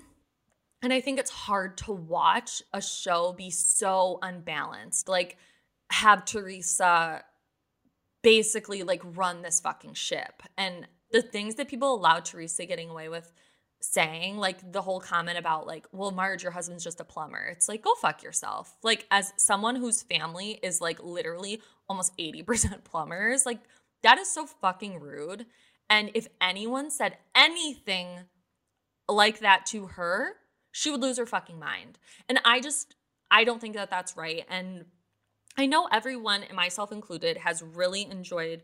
[0.81, 5.07] And I think it's hard to watch a show be so unbalanced.
[5.07, 5.37] Like,
[5.91, 7.23] have Teresa
[8.23, 10.41] basically like run this fucking ship.
[10.57, 13.31] And the things that people allow Teresa getting away with
[13.81, 17.43] saying, like the whole comment about like, well, Marge, your husband's just a plumber.
[17.51, 18.75] It's like, go fuck yourself.
[18.83, 23.59] Like, as someone whose family is like literally almost 80% plumbers, like
[24.03, 25.45] that is so fucking rude.
[25.89, 28.07] And if anyone said anything
[29.09, 30.35] like that to her,
[30.71, 31.97] she would lose her fucking mind.
[32.29, 32.95] And I just,
[33.29, 34.45] I don't think that that's right.
[34.49, 34.85] And
[35.57, 38.61] I know everyone, myself included, has really enjoyed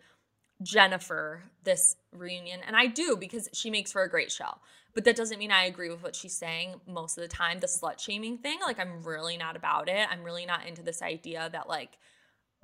[0.63, 2.61] Jennifer this reunion.
[2.65, 4.57] And I do because she makes for a great show.
[4.93, 7.59] But that doesn't mean I agree with what she's saying most of the time.
[7.59, 10.07] The slut shaming thing, like, I'm really not about it.
[10.09, 11.99] I'm really not into this idea that, like,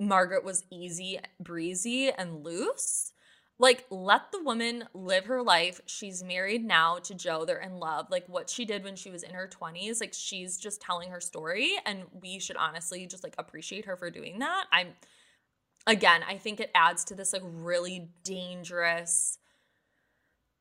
[0.00, 3.12] Margaret was easy, breezy, and loose.
[3.60, 5.80] Like, let the woman live her life.
[5.86, 7.44] She's married now to Joe.
[7.44, 8.10] They're in love.
[8.10, 11.20] Like, what she did when she was in her 20s, like, she's just telling her
[11.20, 11.74] story.
[11.86, 14.64] And we should honestly just, like, appreciate her for doing that.
[14.72, 14.88] I'm,
[15.86, 19.38] again, I think it adds to this, like, really dangerous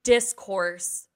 [0.03, 1.07] discourse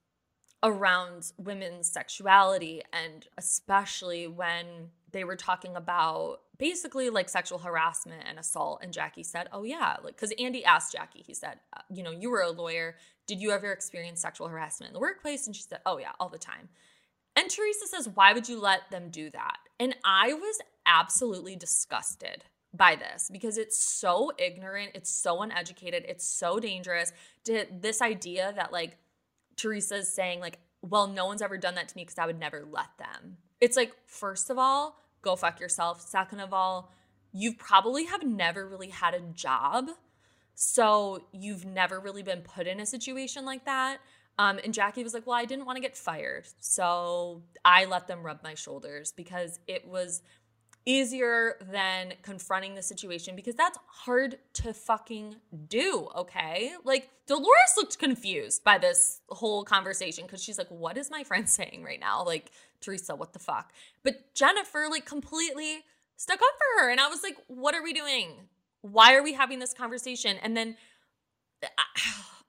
[0.63, 2.81] around women's sexuality.
[2.91, 9.23] And especially when they were talking about basically like sexual harassment and assault and Jackie
[9.23, 12.41] said, "Oh yeah, like cuz Andy asked Jackie, he said, uh, you know, you were
[12.41, 15.97] a lawyer, did you ever experience sexual harassment in the workplace?" And she said, "Oh
[15.97, 16.69] yeah, all the time."
[17.35, 22.45] And Teresa says, "Why would you let them do that?" And I was absolutely disgusted
[22.73, 27.11] by this because it's so ignorant, it's so uneducated, it's so dangerous
[27.45, 28.97] to this idea that like
[29.55, 32.65] Teresa's saying like, "Well, no one's ever done that to me because I would never
[32.69, 36.01] let them." It's like, first of all, go fuck yourself.
[36.01, 36.91] Second of all,
[37.31, 39.89] you probably have never really had a job.
[40.55, 43.99] So you've never really been put in a situation like that.
[44.39, 46.47] Um, and Jackie was like, Well, I didn't want to get fired.
[46.59, 50.21] So I let them rub my shoulders because it was
[50.87, 55.35] easier than confronting the situation because that's hard to fucking
[55.67, 56.71] do, okay?
[56.85, 61.47] Like Dolores looked confused by this whole conversation because she's like, what is my friend
[61.49, 62.23] saying right now?
[62.23, 63.73] Like, Teresa, what the fuck?
[64.01, 65.83] But Jennifer, like, completely
[66.15, 66.89] stuck up for her.
[66.89, 68.47] And I was like, what are we doing?
[68.81, 70.37] Why are we having this conversation?
[70.41, 70.77] And then,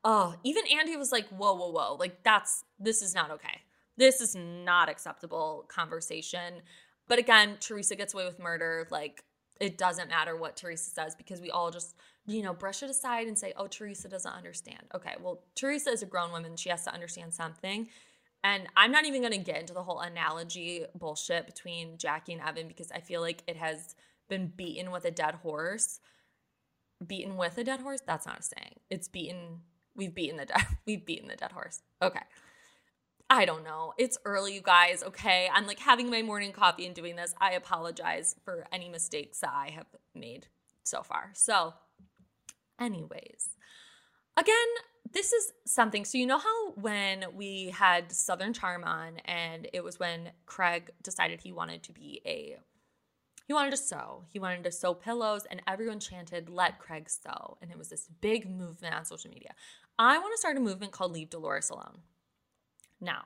[0.05, 1.97] oh, even Andy was like, whoa, whoa, whoa.
[1.99, 3.63] Like, that's, this is not okay.
[3.97, 6.63] This is not acceptable conversation.
[7.09, 8.87] But again, Teresa gets away with murder.
[8.91, 9.25] Like,
[9.61, 13.27] it doesn't matter what Teresa says because we all just, you know, brush it aside
[13.27, 14.83] and say, oh, Teresa doesn't understand.
[14.95, 16.57] Okay, well, Teresa is a grown woman.
[16.57, 17.89] She has to understand something.
[18.45, 22.43] And I'm not even going to get into the whole analogy bullshit between Jackie and
[22.43, 23.97] Evan because I feel like it has
[24.29, 26.01] been beaten with a dead horse.
[27.05, 28.01] Beaten with a dead horse?
[28.07, 28.77] That's not a saying.
[28.91, 29.63] It's beaten.
[29.97, 30.67] We've beaten the dead.
[30.87, 31.83] We've beaten the dead horse.
[32.01, 32.21] Okay.
[33.31, 33.93] I don't know.
[33.99, 35.03] It's early, you guys.
[35.03, 35.49] Okay.
[35.53, 37.35] I'm like having my morning coffee and doing this.
[37.41, 40.47] I apologize for any mistakes that I have made
[40.83, 41.31] so far.
[41.35, 41.75] So,
[42.81, 43.51] anyways,
[44.37, 44.57] again,
[45.13, 46.07] this is something.
[46.07, 50.91] So, you know how when we had Southern Charm on, and it was when Craig
[51.03, 52.57] decided he wanted to be a
[53.47, 54.25] he wanted to sew.
[54.29, 57.57] He wanted to sew pillows, and everyone chanted, Let Craig sew.
[57.63, 59.55] And it was this big movement on social media.
[59.99, 62.01] I want to start a movement called Leave Dolores Alone.
[63.01, 63.25] Now,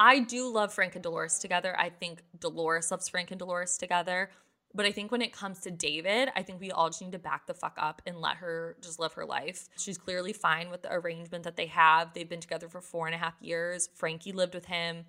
[0.00, 1.74] I do love Frank and Dolores together.
[1.78, 4.30] I think Dolores loves Frank and Dolores together.
[4.74, 7.18] But I think when it comes to David, I think we all just need to
[7.18, 9.68] back the fuck up and let her just live her life.
[9.78, 12.12] She's clearly fine with the arrangement that they have.
[12.12, 13.88] They've been together for four and a half years.
[13.94, 15.06] Frankie lived with him,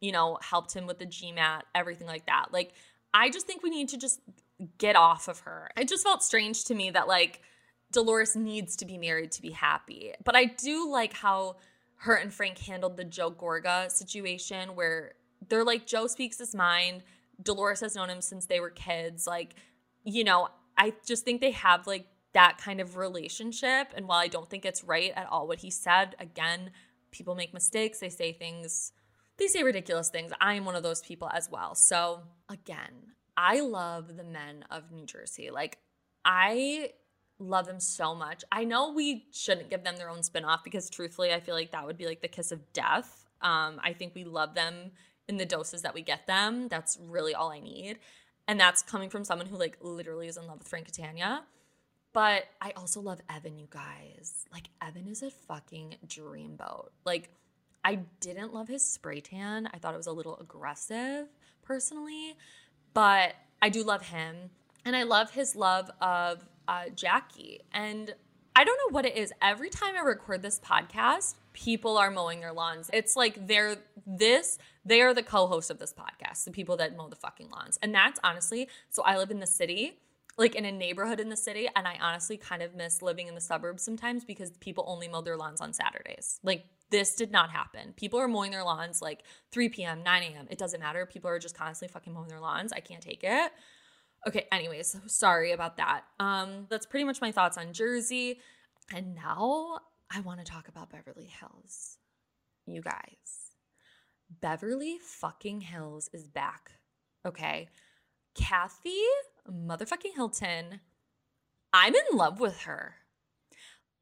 [0.00, 2.46] you know, helped him with the GMAT, everything like that.
[2.52, 2.72] Like,
[3.12, 4.20] I just think we need to just
[4.78, 5.70] get off of her.
[5.76, 7.42] It just felt strange to me that, like,
[7.92, 10.14] Dolores needs to be married to be happy.
[10.24, 11.56] But I do like how
[12.02, 15.12] her and Frank handled the Joe Gorga situation where
[15.48, 17.04] they're like, Joe speaks his mind.
[17.40, 19.24] Dolores has known him since they were kids.
[19.24, 19.54] Like,
[20.04, 23.92] you know, I just think they have like that kind of relationship.
[23.94, 26.72] And while I don't think it's right at all what he said, again,
[27.12, 28.00] people make mistakes.
[28.00, 28.90] They say things,
[29.36, 30.32] they say ridiculous things.
[30.40, 31.76] I am one of those people as well.
[31.76, 35.50] So, again, I love the men of New Jersey.
[35.50, 35.78] Like,
[36.24, 36.90] I
[37.42, 38.44] love them so much.
[38.50, 41.86] I know we shouldn't give them their own spinoff because truthfully, I feel like that
[41.86, 43.26] would be like the kiss of death.
[43.40, 44.92] Um, I think we love them
[45.28, 46.68] in the doses that we get them.
[46.68, 47.98] That's really all I need.
[48.48, 51.44] And that's coming from someone who like literally is in love with Frank Catania.
[52.12, 54.44] But I also love Evan, you guys.
[54.52, 56.88] Like Evan is a fucking dreamboat.
[57.04, 57.30] Like
[57.84, 59.68] I didn't love his spray tan.
[59.72, 61.28] I thought it was a little aggressive
[61.62, 62.36] personally,
[62.94, 64.50] but I do love him.
[64.84, 67.60] And I love his love of uh, Jackie.
[67.72, 68.14] And
[68.54, 69.32] I don't know what it is.
[69.40, 72.90] Every time I record this podcast, people are mowing their lawns.
[72.92, 76.96] It's like they're this, they are the co host of this podcast, the people that
[76.96, 77.78] mow the fucking lawns.
[77.82, 79.98] And that's honestly, so I live in the city,
[80.36, 81.68] like in a neighborhood in the city.
[81.74, 85.22] And I honestly kind of miss living in the suburbs sometimes because people only mow
[85.22, 86.38] their lawns on Saturdays.
[86.42, 87.94] Like this did not happen.
[87.96, 90.46] People are mowing their lawns like 3 p.m., 9 a.m.
[90.50, 91.06] It doesn't matter.
[91.06, 92.70] People are just constantly fucking mowing their lawns.
[92.70, 93.50] I can't take it.
[94.26, 96.04] Okay, anyways, sorry about that.
[96.20, 98.40] Um, that's pretty much my thoughts on Jersey.
[98.94, 99.80] And now
[100.10, 101.98] I want to talk about Beverly Hills.
[102.66, 103.56] You guys,
[104.40, 106.72] Beverly fucking Hills is back.
[107.26, 107.68] Okay.
[108.34, 109.02] Kathy
[109.50, 110.80] motherfucking Hilton,
[111.72, 112.94] I'm in love with her.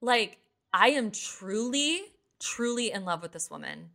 [0.00, 0.38] Like,
[0.72, 2.02] I am truly,
[2.38, 3.90] truly in love with this woman.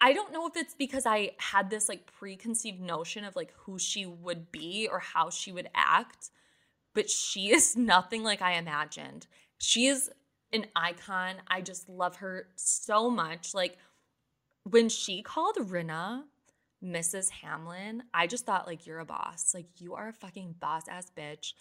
[0.00, 3.78] I don't know if it's because I had this like preconceived notion of like who
[3.78, 6.30] she would be or how she would act,
[6.94, 9.26] but she is nothing like I imagined.
[9.58, 10.10] She is
[10.52, 11.36] an icon.
[11.48, 13.54] I just love her so much.
[13.54, 13.78] Like
[14.64, 16.24] when she called Rinna
[16.84, 17.30] Mrs.
[17.30, 19.54] Hamlin, I just thought like you're a boss.
[19.54, 21.52] Like you are a fucking boss ass bitch.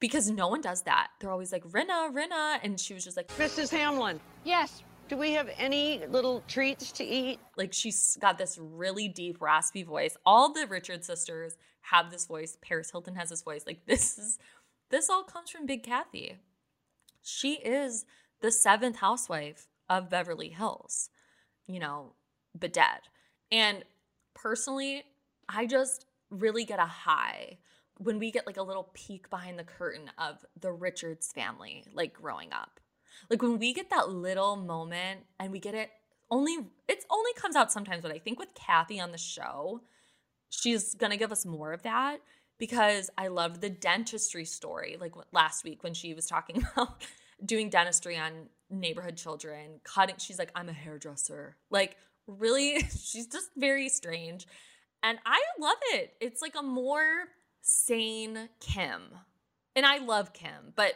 [0.00, 1.08] Because no one does that.
[1.20, 2.58] They're always like, Rinna, Rinna.
[2.62, 3.70] And she was just like, Mrs.
[3.70, 4.18] Hamlin.
[4.44, 7.40] Yes, do we have any little treats to eat?
[7.56, 10.16] Like she's got this really deep, raspy voice.
[10.24, 12.56] All the Richard sisters have this voice.
[12.62, 13.64] Paris Hilton has this voice.
[13.66, 14.38] Like this is
[14.88, 16.38] this all comes from Big Kathy.
[17.24, 18.06] She is
[18.40, 21.10] the seventh housewife of Beverly Hills,
[21.66, 22.12] you know,
[22.56, 23.00] but dead.
[23.50, 23.84] And
[24.34, 25.02] personally,
[25.48, 27.58] I just really get a high
[27.98, 32.14] when we get like a little peek behind the curtain of the Richards family, like
[32.14, 32.78] growing up.
[33.28, 35.90] Like when we get that little moment and we get it
[36.30, 36.58] only
[36.88, 39.80] it's only comes out sometimes, but I think with Kathy on the show,
[40.48, 42.18] she's gonna give us more of that
[42.58, 47.02] because I loved the dentistry story, like last week when she was talking about
[47.44, 50.16] doing dentistry on neighborhood children, cutting.
[50.18, 51.56] She's like, I'm a hairdresser.
[51.70, 51.96] Like,
[52.26, 54.46] really, she's just very strange.
[55.02, 56.12] And I love it.
[56.20, 57.24] It's like a more
[57.62, 59.02] sane Kim.
[59.74, 60.94] And I love Kim, but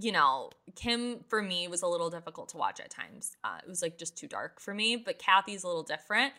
[0.00, 3.36] you know, Kim for me was a little difficult to watch at times.
[3.42, 6.32] Uh, it was like just too dark for me, but Kathy's a little different.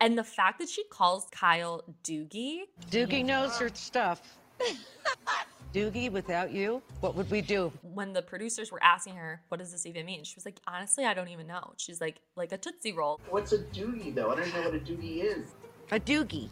[0.00, 2.60] And the fact that she calls Kyle Doogie.
[2.90, 4.38] Doogie knows her stuff.
[5.74, 7.70] Doogie, without you, what would we do?
[7.82, 10.24] When the producers were asking her, what does this even mean?
[10.24, 11.74] She was like, honestly, I don't even know.
[11.76, 13.20] She's like, like a Tootsie Roll.
[13.28, 14.30] What's a doogie, though?
[14.30, 15.50] I don't know what a doogie is.
[15.90, 16.48] A doogie.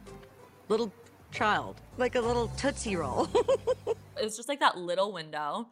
[0.69, 0.93] Little
[1.31, 1.81] child.
[1.97, 3.27] Like a little Tootsie Roll.
[3.87, 5.69] it was just like that little window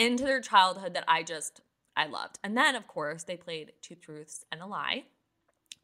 [0.00, 1.60] into their childhood that I just,
[1.96, 2.38] I loved.
[2.42, 5.04] And then, of course, they played Two Truths and a Lie,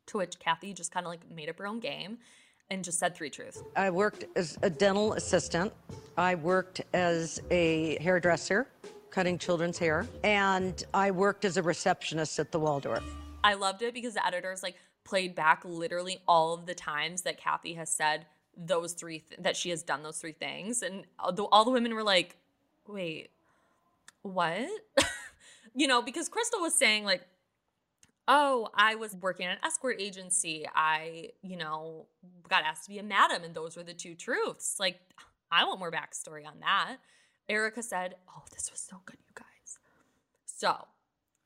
[0.07, 2.19] to which Kathy just kind of like made up her own game
[2.71, 3.63] and just said three truths.
[3.77, 5.73] I worked as a dental assistant.
[6.17, 8.67] I worked as a hairdresser,
[9.11, 13.05] cutting children's hair, and I worked as a receptionist at the Waldorf.
[13.45, 17.39] I loved it because the editors like played back literally all of the times that
[17.39, 21.33] Kathy has said those three th- that she has done those three things, and all
[21.33, 22.37] the, all the women were like,
[22.89, 23.29] "Wait,
[24.27, 24.69] what?"
[25.75, 27.27] you know, because Crystal was saying like
[28.29, 30.67] oh, I was working at an escort agency.
[30.75, 32.07] I, you know,
[32.49, 34.77] got asked to be a madam, and those were the two truths.
[34.81, 35.01] Like,
[35.51, 36.97] I want more backstory on that.
[37.49, 39.79] Erika said, oh, this was so good, you guys.
[40.45, 40.87] So,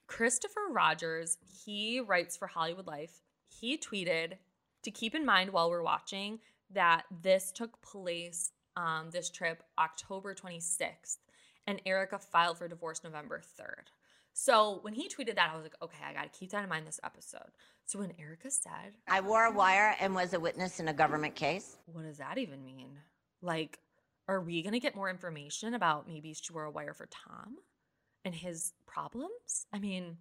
[0.06, 3.20] Christopher Rogers, he writes for Hollywood Life.
[3.48, 4.34] He tweeted
[4.82, 6.38] to keep in mind while we're watching
[6.72, 11.18] that this took place, um, this trip, October 26th,
[11.70, 13.86] and Erika filed for divorce November 3rd.
[14.32, 16.68] So when he tweeted that, I was like, okay, I got to keep that in
[16.68, 17.50] mind this episode.
[17.86, 21.36] So when Erika said, I wore a wire and was a witness in a government
[21.36, 21.76] case.
[21.86, 22.98] What does that even mean?
[23.40, 23.78] Like,
[24.26, 27.58] are we going to get more information about maybe she wore a wire for Tom
[28.24, 29.66] and his problems?
[29.72, 30.16] I mean,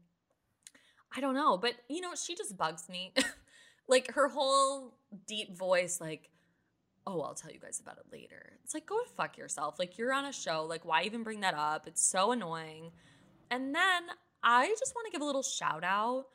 [1.16, 3.14] I don't know, but you know, she just bugs me.
[3.88, 4.93] like her whole
[5.28, 6.30] deep voice, like,
[7.10, 8.53] oh, I'll tell you guys about it later.
[8.64, 9.80] It's like, go fuck yourself.
[9.80, 10.66] Like, you're on a show.
[10.70, 11.88] Like, why even bring that up?
[11.88, 12.91] It's so annoying.
[13.49, 14.03] And then
[14.43, 16.26] I just want to give a little shout out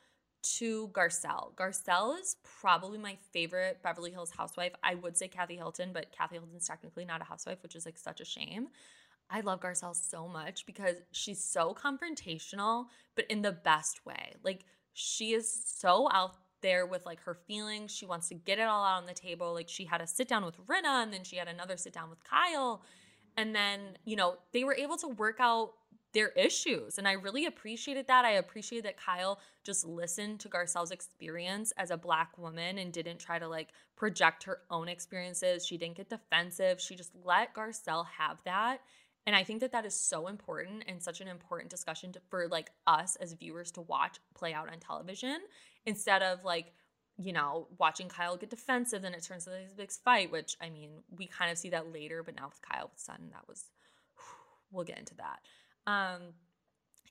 [0.57, 1.55] to Garcelle.
[1.55, 4.73] Garcelle is probably my favorite Beverly Hills housewife.
[4.83, 7.97] I would say Kathy Hilton, but Kathy Hilton's technically not a housewife, which is like
[7.97, 8.67] such a shame.
[9.29, 14.33] I love Garcelle so much because she's so confrontational, but in the best way.
[14.43, 17.91] Like she is so out there with like her feelings.
[17.91, 19.53] She wants to get it all out on the table.
[19.53, 22.09] Like she had a sit down with Rinna and then she had another sit down
[22.09, 22.81] with Kyle.
[23.37, 25.73] And then, you know, they were able to work out
[26.13, 26.97] their issues.
[26.97, 28.23] And I really appreciated that.
[28.23, 33.19] I appreciated that Kyle just listened to Garcelle's experience as a black woman and didn't
[33.19, 35.65] try to like project her own experiences.
[35.65, 36.79] She didn't get defensive.
[36.79, 38.79] She just let Garcelle have that.
[39.27, 42.47] And I think that that is so important and such an important discussion to, for
[42.47, 45.37] like us as viewers to watch play out on television
[45.85, 46.73] instead of like,
[47.17, 50.69] you know, watching Kyle get defensive, then it turns into this big fight, which I
[50.69, 53.65] mean, we kind of see that later, but now with Kyle with Sutton, that was,
[54.71, 55.39] we'll get into that.
[55.91, 56.33] Um,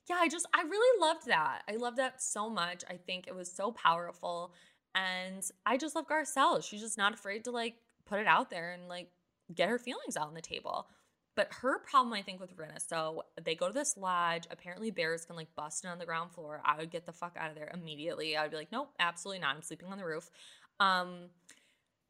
[0.08, 1.62] yeah, I just, I really loved that.
[1.68, 2.84] I loved that so much.
[2.88, 4.52] I think it was so powerful.
[4.94, 6.62] And I just love Garcelle.
[6.62, 9.08] She's just not afraid to like put it out there and like
[9.54, 10.88] get her feelings out on the table.
[11.36, 14.44] But her problem, I think, with Rinna, so they go to this lodge.
[14.50, 16.60] Apparently, bears can like bust in on the ground floor.
[16.64, 18.36] I would get the fuck out of there immediately.
[18.36, 19.56] I would be like, nope, absolutely not.
[19.56, 20.30] I'm sleeping on the roof.
[20.78, 21.30] Um,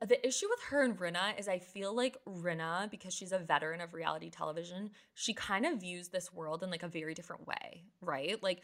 [0.07, 3.81] the issue with her and Rinna is I feel like Rinna, because she's a veteran
[3.81, 7.85] of reality television, she kind of views this world in like a very different way,
[8.01, 8.43] right?
[8.43, 8.63] Like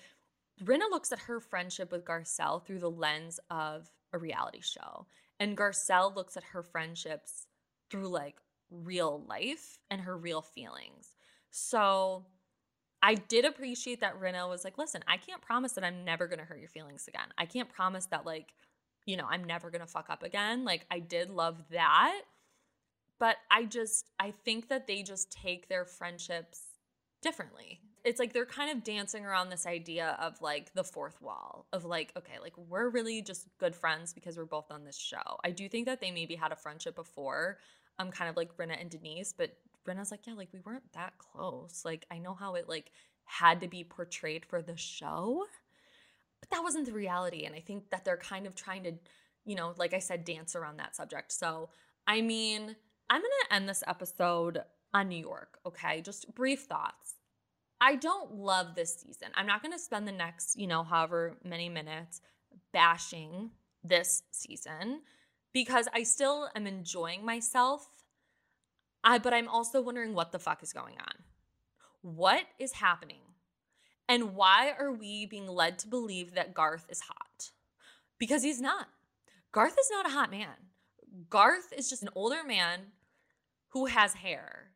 [0.62, 5.06] Rinna looks at her friendship with Garcelle through the lens of a reality show.
[5.38, 7.46] And Garcelle looks at her friendships
[7.90, 8.36] through like
[8.70, 11.14] real life and her real feelings.
[11.50, 12.26] So
[13.02, 16.44] I did appreciate that Rinna was like, listen, I can't promise that I'm never gonna
[16.44, 17.28] hurt your feelings again.
[17.38, 18.52] I can't promise that like
[19.06, 20.64] you know, I'm never to fuck up again.
[20.64, 22.22] Like I did love that.
[23.18, 26.60] But I just I think that they just take their friendships
[27.22, 27.80] differently.
[28.02, 31.84] It's like they're kind of dancing around this idea of like the fourth wall of
[31.84, 35.38] like okay, like we're really just good friends because we're both on this show.
[35.44, 37.58] I do think that they maybe had a friendship before.
[38.00, 41.14] Um, kind of like Rinna and Denise, but Rinna's like, yeah, like we weren't that
[41.18, 41.82] close.
[41.84, 42.90] Like I know how it like
[43.24, 45.44] had to be portrayed for the show
[46.40, 47.44] but that wasn't the reality.
[47.44, 48.92] And I think that they're kind of trying to,
[49.44, 51.32] you know, like I said, dance around that subject.
[51.32, 51.68] So,
[52.06, 52.76] I mean,
[53.08, 56.00] I'm to end this episode on New York, okay?
[56.00, 57.14] Just brief thoughts.
[57.80, 59.28] I don't love this season.
[59.34, 62.20] I'm not going to spend the next, you know, however many minutes
[62.72, 63.50] bashing
[63.82, 65.00] this season
[65.52, 67.88] because I still am enjoying myself.
[69.02, 71.24] I, but I'm also wondering what the fuck is going on.
[72.02, 73.20] What is happening?
[74.08, 77.50] And why are we being led to believe that Garth is hot?
[78.18, 78.88] Because he's not.
[79.52, 80.48] Garth is not a hot man.
[81.28, 82.80] Garth is just an older man
[83.68, 84.72] who has hair.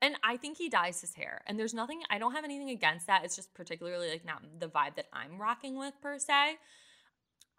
[0.00, 1.42] And I think he dyes his hair.
[1.46, 3.24] And there's nothing, I don't have anything against that.
[3.24, 6.56] It's just particularly like not the vibe that I'm rocking with per se.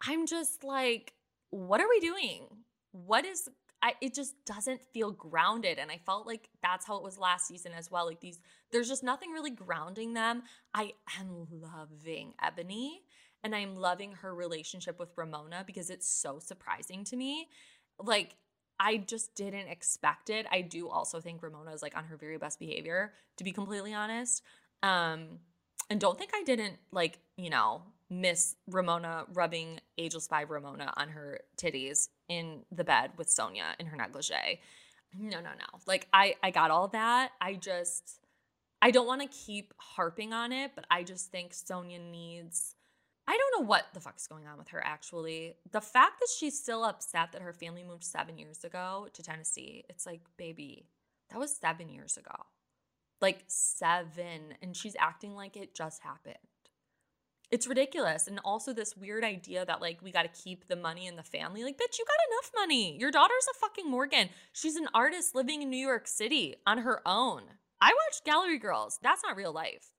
[0.00, 1.12] I'm just like,
[1.50, 2.46] what are we doing?
[2.92, 3.48] What is
[3.80, 5.78] I, it just doesn't feel grounded.
[5.78, 8.06] And i felt like that's how it was last season as well.
[8.06, 8.38] Like these
[8.72, 10.42] there's just nothing really grounding them.
[10.74, 12.90] I am loving Eboni
[13.44, 17.48] and i'm loving her relationship with ramona because it's so surprising to me.
[18.02, 18.36] Like
[18.80, 20.46] i just didn't expect it.
[20.50, 23.94] I do also think ramona is like on her very best behavior to be completely
[23.94, 24.42] honest.
[24.82, 25.38] Um
[25.90, 31.10] and don't think i didn't like you know miss ramona rubbing ageless five ramona on
[31.10, 34.60] her titties in the bed with Sonja in her negligee.
[35.16, 35.80] No, no, no.
[35.86, 37.32] Like I I got all that.
[37.40, 38.20] I just
[38.80, 42.74] I don't want to keep harping on it, but I just think Sonja needs
[43.26, 45.56] I don't know what the fuck's going on with her actually.
[45.70, 49.84] The fact that she's still upset that her family moved 7 years ago to Tennessee.
[49.90, 50.86] It's like, baby,
[51.28, 52.46] that was 7 years ago.
[53.20, 54.24] Like 7
[54.62, 56.36] and she's acting like it just happened
[57.50, 58.26] it's ridiculous.
[58.26, 61.22] And also this weird idea that like we got to keep the money in the
[61.22, 61.64] family.
[61.64, 62.98] Like, bitch, you got enough money.
[62.98, 64.28] Your daughter's a fucking Morgan.
[64.52, 67.42] She's an artist living in New York City on her own.
[67.80, 68.98] I watched Gallery Girls.
[69.02, 69.92] That's not real life.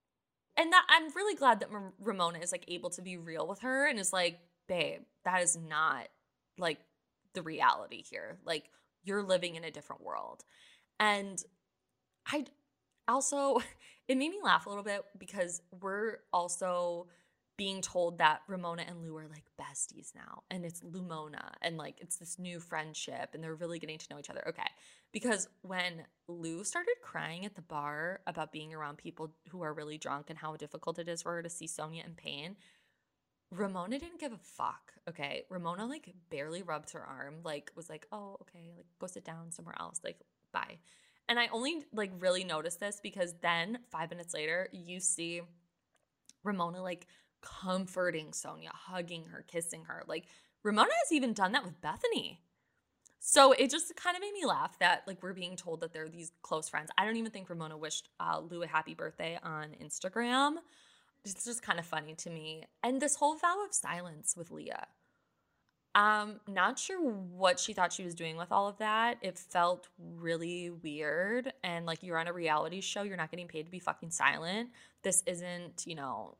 [0.58, 1.70] And that I'm really glad that
[2.00, 5.58] Ramona is like able to be real with her and is like, babe, that is
[5.58, 6.08] not
[6.58, 6.80] like
[7.34, 8.40] the reality here.
[8.46, 8.66] Like
[9.04, 10.44] you're living in a different world.
[11.00, 11.42] And
[12.28, 12.46] I
[13.08, 13.60] also
[14.08, 17.08] it made me laugh a little bit because we're also
[17.60, 22.00] being told that Ramona and Lou are like besties now and it's Lumona and like
[22.00, 24.42] it's this new friendship and they're really getting to know each other.
[24.48, 24.70] Okay.
[25.12, 29.98] Because when Lou started crying at the bar about being around people who are really
[29.98, 32.56] drunk and how difficult it is for her to see Sonja in pain,
[33.52, 34.94] Ramona didn't give a fuck.
[35.10, 35.44] Okay.
[35.50, 39.52] Ramona like barely rubbed her arm, like was like, oh, okay, like go sit down
[39.52, 40.00] somewhere else.
[40.02, 40.22] Like,
[40.54, 40.78] bye.
[41.28, 45.42] And I only like really noticed this because then five minutes later, you see
[46.46, 47.06] Ramona like
[47.42, 50.04] comforting Sonja, hugging her, kissing her.
[50.08, 50.26] Like
[50.64, 52.38] Ramona has even done that with Bethenny.
[53.20, 56.10] So it just kind of made me laugh that like we're being told that they're
[56.10, 56.90] these close friends.
[56.98, 60.56] I don't even think Ramona wished uh, Lou a happy birthday on Instagram.
[61.26, 62.64] It's just kind of funny to me.
[62.82, 64.88] And this whole vow of silence with Leah.
[65.96, 69.18] Um, not sure what she thought she was doing with all of that.
[69.22, 71.52] It felt really weird.
[71.64, 74.70] And like you're on a reality show, you're not getting paid to be fucking silent.
[75.04, 76.38] This isn't, you know,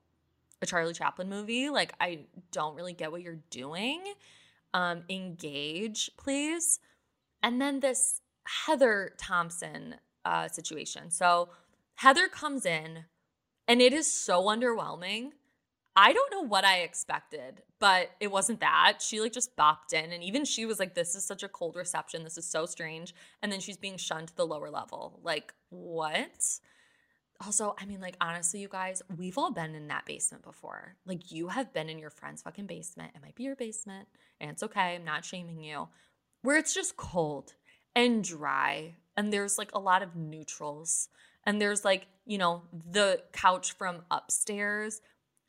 [0.62, 1.70] a Charlie Chaplin movie.
[1.70, 4.02] Like, I don't really get what you're doing.
[4.74, 6.80] Um, engage, please.
[7.42, 8.22] And then this
[8.66, 9.96] Heather Thomson
[10.26, 11.12] uh, situation.
[11.12, 11.50] So
[11.96, 13.06] Heather comes in,
[13.68, 15.32] and it is so underwhelming.
[15.96, 19.00] I don't know what I expected, but it wasn't that.
[19.02, 21.76] She like just bopped in, and even she was like, This is such a cold
[21.76, 22.24] reception.
[22.24, 23.14] This is so strange.
[23.42, 25.20] And then she's being shunned to the lower level.
[25.24, 26.60] Like, what?
[27.46, 30.96] Also, I mean, like, honestly, you guys, we've all been in that basement before.
[31.06, 33.14] Like, you have been in your friend's fucking basement.
[33.16, 34.08] It might be your basement,
[34.42, 34.96] and it's okay.
[34.96, 35.88] I'm not shaming you.
[36.42, 37.54] Where it's just cold
[37.96, 41.10] and dry, and there's like a lot of neutrals,
[41.46, 45.02] and there's like, you know, the couch from upstairs,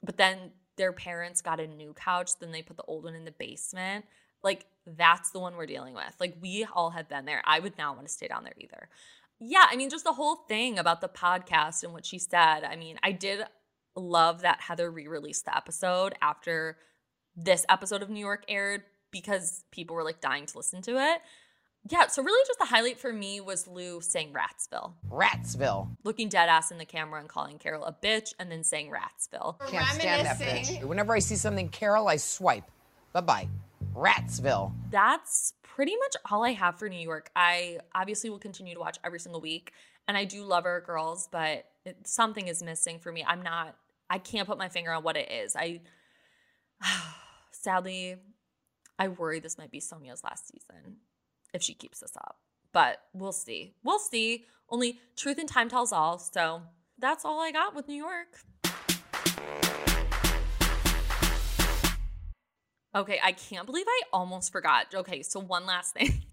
[0.03, 3.25] but then their parents got a new couch, then they put the old one in
[3.25, 4.05] the basement.
[4.43, 6.15] Like, that's the one we're dealing with.
[6.19, 7.43] Like, we all have been there.
[7.45, 8.89] I would not want to stay down there either
[9.41, 12.63] yeah, I mean, just the whole thing about the podcast and what she said.
[12.65, 13.43] I mean, I did
[13.97, 16.77] love that Heather re released the episode after
[17.37, 21.21] this episode of New York aired because people were like dying to listen to it.
[21.89, 24.93] Yeah, so really just the highlight for me was Lou saying Ratsville.
[25.11, 25.89] Ratsville.
[26.05, 29.59] Looking dead ass in the camera and calling Carole a bitch and then saying Ratsville.
[29.71, 30.85] Can't stand that bitch.
[30.85, 32.71] Whenever I see something Carole, I swipe.
[33.15, 33.49] Bye bye.
[33.95, 34.73] Ratsville.
[34.91, 37.31] That's pretty much all I have for New York.
[37.35, 39.73] I obviously will continue to watch every single week,
[40.07, 43.25] and I do love our girls, but it, something is missing for me.
[43.27, 43.77] I'm not.
[44.11, 45.57] I can't put my finger on what it is.
[45.57, 45.81] I
[47.53, 48.17] sadly,
[48.99, 50.97] I worry this might be Sonja's last season
[51.55, 52.37] if she keeps this up.
[52.75, 53.73] But we'll see.
[53.83, 54.45] We'll see.
[54.69, 56.19] Only truth and time tells all.
[56.19, 56.61] So
[56.99, 58.37] that's all I got with New York.
[62.95, 64.95] Okay, I can't believe I almost forgot.
[64.95, 66.25] Okay, so one last thing.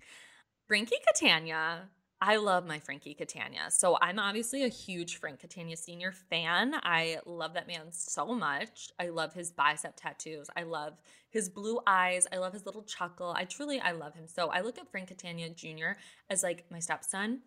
[0.68, 1.90] Frankie Catania.
[2.20, 3.70] I love my Frankie Catania.
[3.70, 6.12] So I'm obviously a huge Frank Catania Sr.
[6.12, 6.74] fan.
[6.82, 8.90] I love that man so much.
[9.00, 10.50] I love his bicep tattoos.
[10.58, 10.94] I love
[11.30, 12.26] his blue eyes.
[12.34, 13.36] I love his little chuckle.
[13.38, 14.28] I truly I love him.
[14.28, 16.00] So I look at Frank Catania Jr.
[16.28, 17.42] as like my stepson.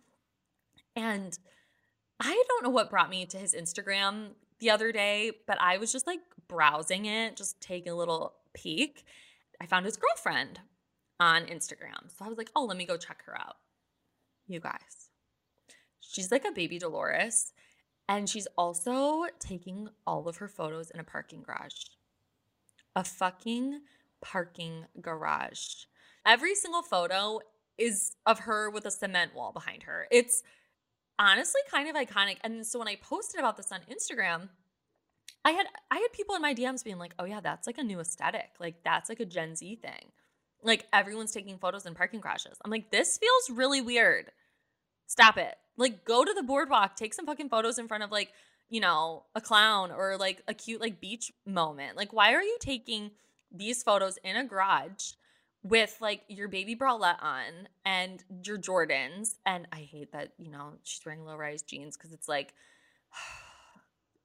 [0.94, 1.36] And
[2.20, 5.90] I don't know what brought me to his Instagram the other day, but I was
[5.90, 9.04] just like browsing it, just taking a little peek,
[9.60, 10.60] I found his girlfriend.
[11.20, 12.08] on Instagram.
[12.08, 13.56] So I was like, oh, let me go check her out.
[14.48, 15.10] You guys,
[16.00, 17.52] she's like a baby Dolores.
[18.08, 21.84] And she's also taking all of her photos in a parking garage.
[22.96, 23.82] A fucking
[24.20, 25.84] parking garage.
[26.26, 27.38] Every single photo
[27.78, 30.08] is of her with a cement wall behind her.
[30.10, 30.42] It's
[31.20, 32.38] honestly kind of iconic.
[32.42, 34.48] And so when I posted about this on Instagram,
[35.44, 37.82] I had I had people in my DMs being like, "Oh yeah, that's like a
[37.82, 38.50] new aesthetic.
[38.58, 40.12] Like that's like a Gen Z thing.
[40.62, 44.32] Like everyone's taking photos in parking crashes." I'm like, "This feels really weird.
[45.06, 45.56] Stop it.
[45.76, 48.32] Like go to the boardwalk, take some fucking photos in front of like,
[48.68, 51.96] you know, a clown or like a cute like beach moment.
[51.96, 53.10] Like why are you taking
[53.50, 55.12] these photos in a garage
[55.62, 59.34] with like your baby bralette on and your Jordans.
[59.44, 62.54] And I hate that, you know, she's wearing low rise jeans because it's like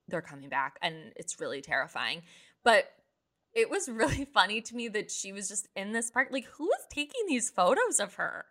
[0.07, 2.21] they're coming back and it's really terrifying.
[2.63, 2.85] But
[3.53, 6.29] it was really funny to me that she was just in this park.
[6.31, 8.45] Like, who is taking these photos of her?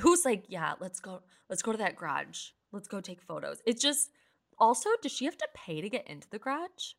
[0.00, 2.50] Who's like, yeah, let's go, let's go to that garage.
[2.72, 3.60] Let's go take photos.
[3.66, 4.10] It's just
[4.58, 6.92] also, does she have to pay to get into the garage?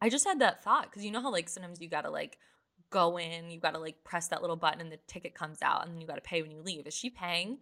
[0.00, 2.38] I just had that thought because you know how like sometimes you gotta like
[2.90, 5.92] go in, you gotta like press that little button and the ticket comes out and
[5.92, 6.86] then you gotta pay when you leave.
[6.86, 7.58] Is she paying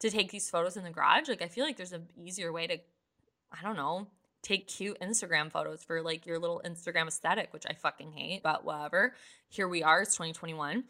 [0.00, 1.28] to take these photos in the garage?
[1.28, 2.78] Like I feel like there's an easier way to,
[3.52, 4.08] I don't know,
[4.42, 8.64] take cute Instagram photos for like your little Instagram aesthetic, which I fucking hate, but
[8.64, 9.14] whatever.
[9.48, 10.84] Here we are, it's 2021.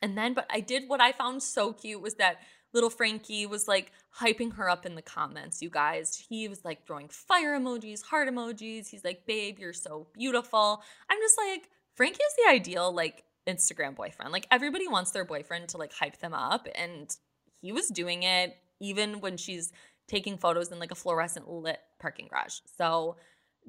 [0.00, 2.36] And then, but I did what I found so cute was that
[2.72, 6.24] little Frankie was like hyping her up in the comments, you guys.
[6.28, 8.88] He was like throwing fire emojis, heart emojis.
[8.88, 10.82] He's like, babe, you're so beautiful.
[11.10, 14.32] I'm just like, Frankie is the ideal like Instagram boyfriend.
[14.32, 16.66] Like everybody wants their boyfriend to like hype them up.
[16.74, 17.14] And
[17.60, 19.72] he was doing it even when she's
[20.08, 22.58] taking photos in like a fluorescent lit parking garage.
[22.76, 23.16] So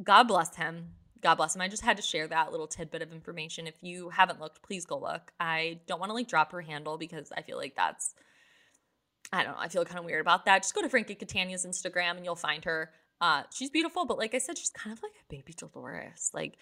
[0.03, 0.89] God bless him.
[1.21, 1.61] God bless him.
[1.61, 3.65] I just had to share that little tidbit of information.
[3.65, 5.31] If you haven't looked, please go look.
[5.39, 8.13] I don't want to like drop her handle because I feel like that's,
[9.31, 10.63] I don't know, I feel kind of weird about that.
[10.63, 12.91] Just go to Frankie Catania's Instagram and you'll find her.
[13.21, 16.29] Uh, she's beautiful, but like I said, she's kind of like a baby Dolores.
[16.33, 16.57] Like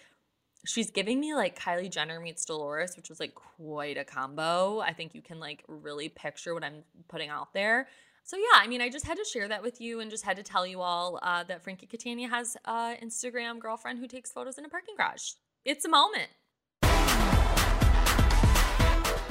[0.64, 4.78] she's giving me like Kylie Jenner meets Dolores, which was like quite a combo.
[4.78, 7.88] I think you can like really picture what I'm putting out there.
[8.24, 10.36] So yeah, I mean, I just had to share that with you and just had
[10.36, 14.58] to tell you all uh, that Frankie Catania has an Instagram girlfriend who takes photos
[14.58, 15.32] in a parking garage.
[15.64, 16.30] It's a moment.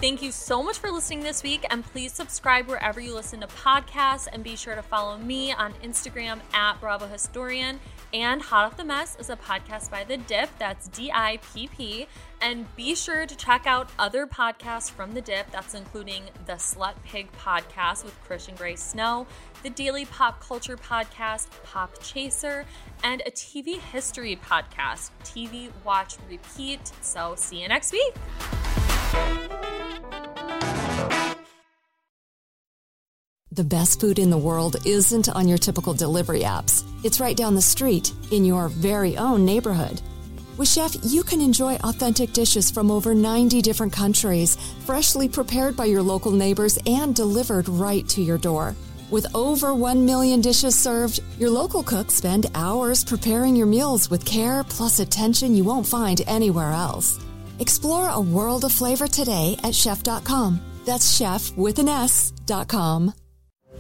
[0.02, 3.48] Thank you so much for listening this week, and please subscribe wherever you listen to
[3.48, 7.80] podcasts, and be sure to follow me on Instagram at Bravo Historian.
[8.12, 10.50] And Hot Off the Mess is a podcast by The Dipp.
[10.58, 12.08] That's D I P P.
[12.42, 15.52] And be sure to check out other podcasts from The Dipp.
[15.52, 19.28] That's including the Slut Pig podcast with Christian Gray Snow,
[19.62, 22.66] the Daily Pop Culture podcast, Pop Chaser,
[23.04, 26.92] and a TV history podcast, TV Watch Repeat.
[27.02, 28.16] So see you next week.
[33.54, 36.86] The best food in the world isn't on your typical delivery apps.
[37.04, 40.02] It's right down the street in your very own neighborhood.
[40.58, 44.56] With Shef, you can enjoy authentic dishes from over 90 different countries,
[44.86, 48.74] freshly prepared by your local neighbors and delivered right to your door.
[49.10, 54.26] With over 1 million dishes served, your local cooks spend hours preparing your meals with
[54.26, 57.20] care plus attention you won't find anywhere else.
[57.62, 60.60] Explore a world of flavor today at shef.com.
[60.84, 63.14] That's shef with an S.com.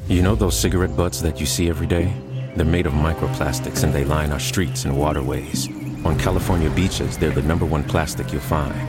[0.08, 2.14] You know those cigarette butts that you see every day?
[2.56, 5.68] They're made of microplastics and they line our streets and waterways.
[6.06, 8.80] On California beaches, they're the number one plastic you'll find.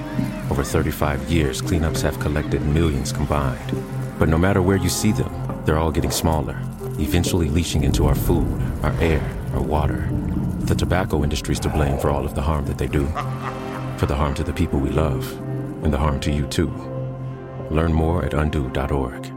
[0.51, 3.73] Over 35 years, cleanups have collected millions combined.
[4.19, 5.33] But no matter where you see them,
[5.65, 6.59] they're all getting smaller,
[6.99, 9.23] eventually leaching into our food, our air,
[9.55, 10.07] our water.
[10.65, 13.09] The tobacco industry's to blame for all of the harm that they do.
[14.03, 15.31] For the harm to the people we love,
[15.85, 16.73] and the harm to you too.
[17.71, 19.32] Learn more at undo.org.